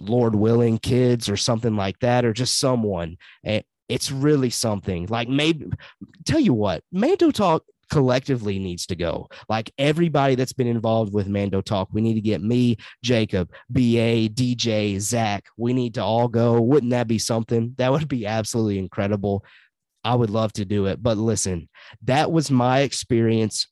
Lord 0.00 0.34
willing 0.34 0.78
kids 0.78 1.28
or 1.28 1.36
something 1.36 1.76
like 1.76 1.98
that, 2.00 2.24
or 2.24 2.32
just 2.32 2.58
someone. 2.58 3.16
It's 3.88 4.10
really 4.10 4.50
something 4.50 5.06
like 5.06 5.28
maybe 5.28 5.66
tell 6.24 6.40
you 6.40 6.54
what, 6.54 6.82
Mando 6.90 7.30
Talk 7.30 7.64
collectively 7.90 8.58
needs 8.58 8.86
to 8.86 8.96
go. 8.96 9.28
Like 9.48 9.70
everybody 9.78 10.34
that's 10.34 10.52
been 10.52 10.66
involved 10.66 11.12
with 11.12 11.28
Mando 11.28 11.60
Talk, 11.60 11.88
we 11.92 12.00
need 12.00 12.14
to 12.14 12.20
get 12.20 12.42
me, 12.42 12.76
Jacob, 13.02 13.50
BA, 13.70 14.28
DJ, 14.30 14.98
Zach. 15.00 15.44
We 15.56 15.72
need 15.72 15.94
to 15.94 16.02
all 16.02 16.28
go. 16.28 16.60
Wouldn't 16.60 16.90
that 16.90 17.08
be 17.08 17.18
something? 17.18 17.74
That 17.78 17.92
would 17.92 18.08
be 18.08 18.26
absolutely 18.26 18.78
incredible. 18.78 19.44
I 20.02 20.14
would 20.14 20.30
love 20.30 20.52
to 20.54 20.64
do 20.64 20.86
it. 20.86 21.02
But 21.02 21.18
listen, 21.18 21.68
that 22.02 22.30
was 22.30 22.50
my 22.50 22.80
experience 22.80 23.66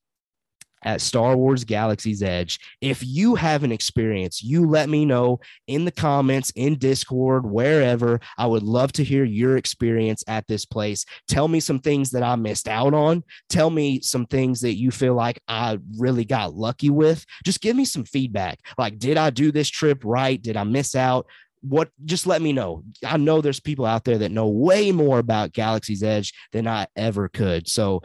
at 0.84 1.00
Star 1.00 1.36
Wars 1.36 1.64
Galaxy's 1.64 2.22
Edge. 2.22 2.58
If 2.80 3.04
you 3.04 3.34
have 3.34 3.64
an 3.64 3.72
experience, 3.72 4.42
you 4.42 4.66
let 4.66 4.88
me 4.88 5.04
know 5.04 5.40
in 5.66 5.84
the 5.84 5.90
comments, 5.90 6.50
in 6.56 6.78
Discord, 6.78 7.46
wherever. 7.46 8.20
I 8.38 8.46
would 8.46 8.62
love 8.62 8.92
to 8.92 9.04
hear 9.04 9.24
your 9.24 9.56
experience 9.56 10.24
at 10.26 10.46
this 10.46 10.64
place. 10.64 11.04
Tell 11.28 11.48
me 11.48 11.60
some 11.60 11.78
things 11.78 12.10
that 12.10 12.22
I 12.22 12.36
missed 12.36 12.68
out 12.68 12.94
on. 12.94 13.22
Tell 13.48 13.70
me 13.70 14.00
some 14.00 14.26
things 14.26 14.60
that 14.62 14.76
you 14.76 14.90
feel 14.90 15.14
like 15.14 15.40
I 15.48 15.78
really 15.98 16.24
got 16.24 16.54
lucky 16.54 16.90
with. 16.90 17.24
Just 17.44 17.60
give 17.60 17.76
me 17.76 17.84
some 17.84 18.04
feedback. 18.04 18.58
Like, 18.78 18.98
did 18.98 19.16
I 19.16 19.30
do 19.30 19.52
this 19.52 19.68
trip 19.68 20.02
right? 20.04 20.40
Did 20.40 20.56
I 20.56 20.64
miss 20.64 20.94
out? 20.94 21.26
what 21.62 21.90
just 22.04 22.26
let 22.26 22.42
me 22.42 22.52
know. 22.52 22.82
I 23.06 23.16
know 23.16 23.40
there's 23.40 23.60
people 23.60 23.86
out 23.86 24.04
there 24.04 24.18
that 24.18 24.32
know 24.32 24.48
way 24.48 24.92
more 24.92 25.18
about 25.18 25.52
Galaxy's 25.52 26.02
Edge 26.02 26.34
than 26.50 26.66
I 26.66 26.88
ever 26.96 27.28
could. 27.28 27.68
So 27.68 28.02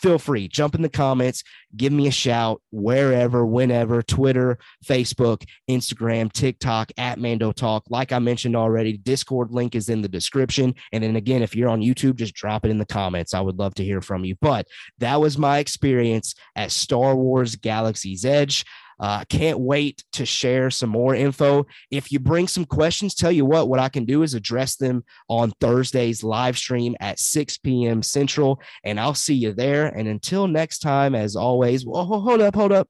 feel 0.00 0.18
free, 0.18 0.48
jump 0.48 0.74
in 0.74 0.82
the 0.82 0.88
comments, 0.88 1.42
give 1.76 1.92
me 1.92 2.06
a 2.06 2.12
shout 2.12 2.62
wherever, 2.70 3.46
whenever, 3.46 4.02
Twitter, 4.02 4.58
Facebook, 4.84 5.44
Instagram, 5.70 6.32
TikTok, 6.32 6.90
at 6.96 7.18
Mando 7.18 7.52
Talk. 7.52 7.84
Like 7.88 8.12
I 8.12 8.18
mentioned 8.18 8.56
already, 8.56 8.96
Discord 8.96 9.50
link 9.52 9.74
is 9.74 9.88
in 9.88 10.02
the 10.02 10.08
description. 10.08 10.74
And 10.92 11.04
then 11.04 11.16
again, 11.16 11.42
if 11.42 11.54
you're 11.54 11.68
on 11.68 11.80
YouTube, 11.80 12.16
just 12.16 12.34
drop 12.34 12.64
it 12.64 12.70
in 12.70 12.78
the 12.78 12.86
comments. 12.86 13.34
I 13.34 13.40
would 13.40 13.58
love 13.58 13.74
to 13.74 13.84
hear 13.84 14.00
from 14.00 14.24
you. 14.24 14.36
But 14.40 14.66
that 14.98 15.20
was 15.20 15.38
my 15.38 15.58
experience 15.58 16.34
at 16.56 16.70
Star 16.70 17.14
Wars 17.14 17.56
Galaxy's 17.56 18.24
Edge. 18.24 18.64
Uh, 19.00 19.24
can't 19.28 19.60
wait 19.60 20.04
to 20.12 20.26
share 20.26 20.70
some 20.70 20.90
more 20.90 21.14
info. 21.14 21.66
If 21.90 22.10
you 22.10 22.18
bring 22.18 22.48
some 22.48 22.64
questions, 22.64 23.14
tell 23.14 23.32
you 23.32 23.44
what, 23.44 23.68
what 23.68 23.80
I 23.80 23.88
can 23.88 24.04
do 24.04 24.22
is 24.22 24.34
address 24.34 24.76
them 24.76 25.04
on 25.28 25.52
Thursday's 25.60 26.22
live 26.24 26.58
stream 26.58 26.96
at 27.00 27.18
6 27.18 27.58
p.m. 27.58 28.02
Central, 28.02 28.60
and 28.84 28.98
I'll 28.98 29.14
see 29.14 29.34
you 29.34 29.52
there. 29.52 29.86
And 29.86 30.08
until 30.08 30.48
next 30.48 30.80
time, 30.80 31.14
as 31.14 31.36
always, 31.36 31.84
hold 31.84 32.40
up, 32.40 32.54
hold 32.54 32.72
up. 32.72 32.88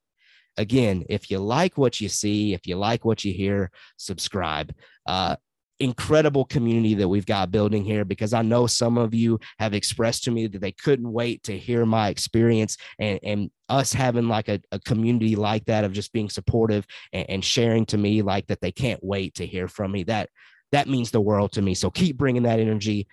Again, 0.57 1.05
if 1.09 1.31
you 1.31 1.39
like 1.39 1.79
what 1.79 2.01
you 2.01 2.09
see, 2.09 2.53
if 2.53 2.67
you 2.67 2.77
like 2.77 3.05
what 3.05 3.25
you 3.25 3.33
hear, 3.33 3.71
subscribe. 3.97 4.75
Uh, 5.07 5.37
incredible 5.81 6.45
community 6.45 6.95
that 6.95 7.09
we've 7.09 7.27
got 7.27 7.51
building 7.51 7.85
here 7.85 8.05
because 8.05 8.33
I 8.33 8.43
know 8.43 8.67
some 8.67 8.99
of 8.99 9.15
you 9.15 9.39
have 9.59 9.75
expressed 9.75 10.25
to 10.25 10.31
me 10.31 10.47
that 10.49 10.61
they 10.61 10.73
couldn't 10.73 11.11
wait 11.11 11.45
to 11.45 11.57
hear 11.57 11.87
my 11.87 12.09
experience 12.09 12.77
and, 12.99 13.21
and 13.23 13.51
us 13.69 13.93
having 13.93 14.29
like 14.29 14.49
a, 14.49 14.61
a 14.73 14.81
community 14.81 15.37
like 15.37 15.65
that 15.67 15.85
of 15.85 15.93
just 15.93 16.13
being 16.13 16.29
supportive 16.29 16.87
and, 17.13 17.31
and 17.31 17.45
sharing 17.45 17.87
to 17.87 17.99
me 17.99 18.23
like 18.23 18.47
that 18.49 18.61
they 18.61 18.73
can't 18.73 19.03
wait 19.03 19.35
to 19.35 19.47
hear 19.47 19.69
from 19.69 19.93
me. 19.93 20.05
That 20.05 20.31
that 20.73 20.89
means 20.89 21.11
the 21.11 21.21
world 21.21 21.53
to 21.53 21.63
me. 21.63 21.75
So 21.75 21.91
keep 21.91 22.19
bringing 22.19 22.43
that 22.43 22.61
energy 22.61 23.07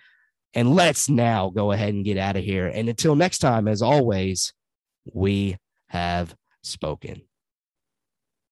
and 0.54 0.74
let's 0.74 1.08
now 1.08 1.50
go 1.50 1.72
ahead 1.72 1.94
and 1.94 2.04
get 2.04 2.18
out 2.18 2.36
of 2.36 2.44
here. 2.44 2.66
And 2.66 2.88
until 2.88 3.14
next 3.14 3.38
time, 3.38 3.68
as 3.68 3.82
always, 3.82 4.52
we 5.12 5.56
have 5.88 6.34
spoken. 6.62 7.22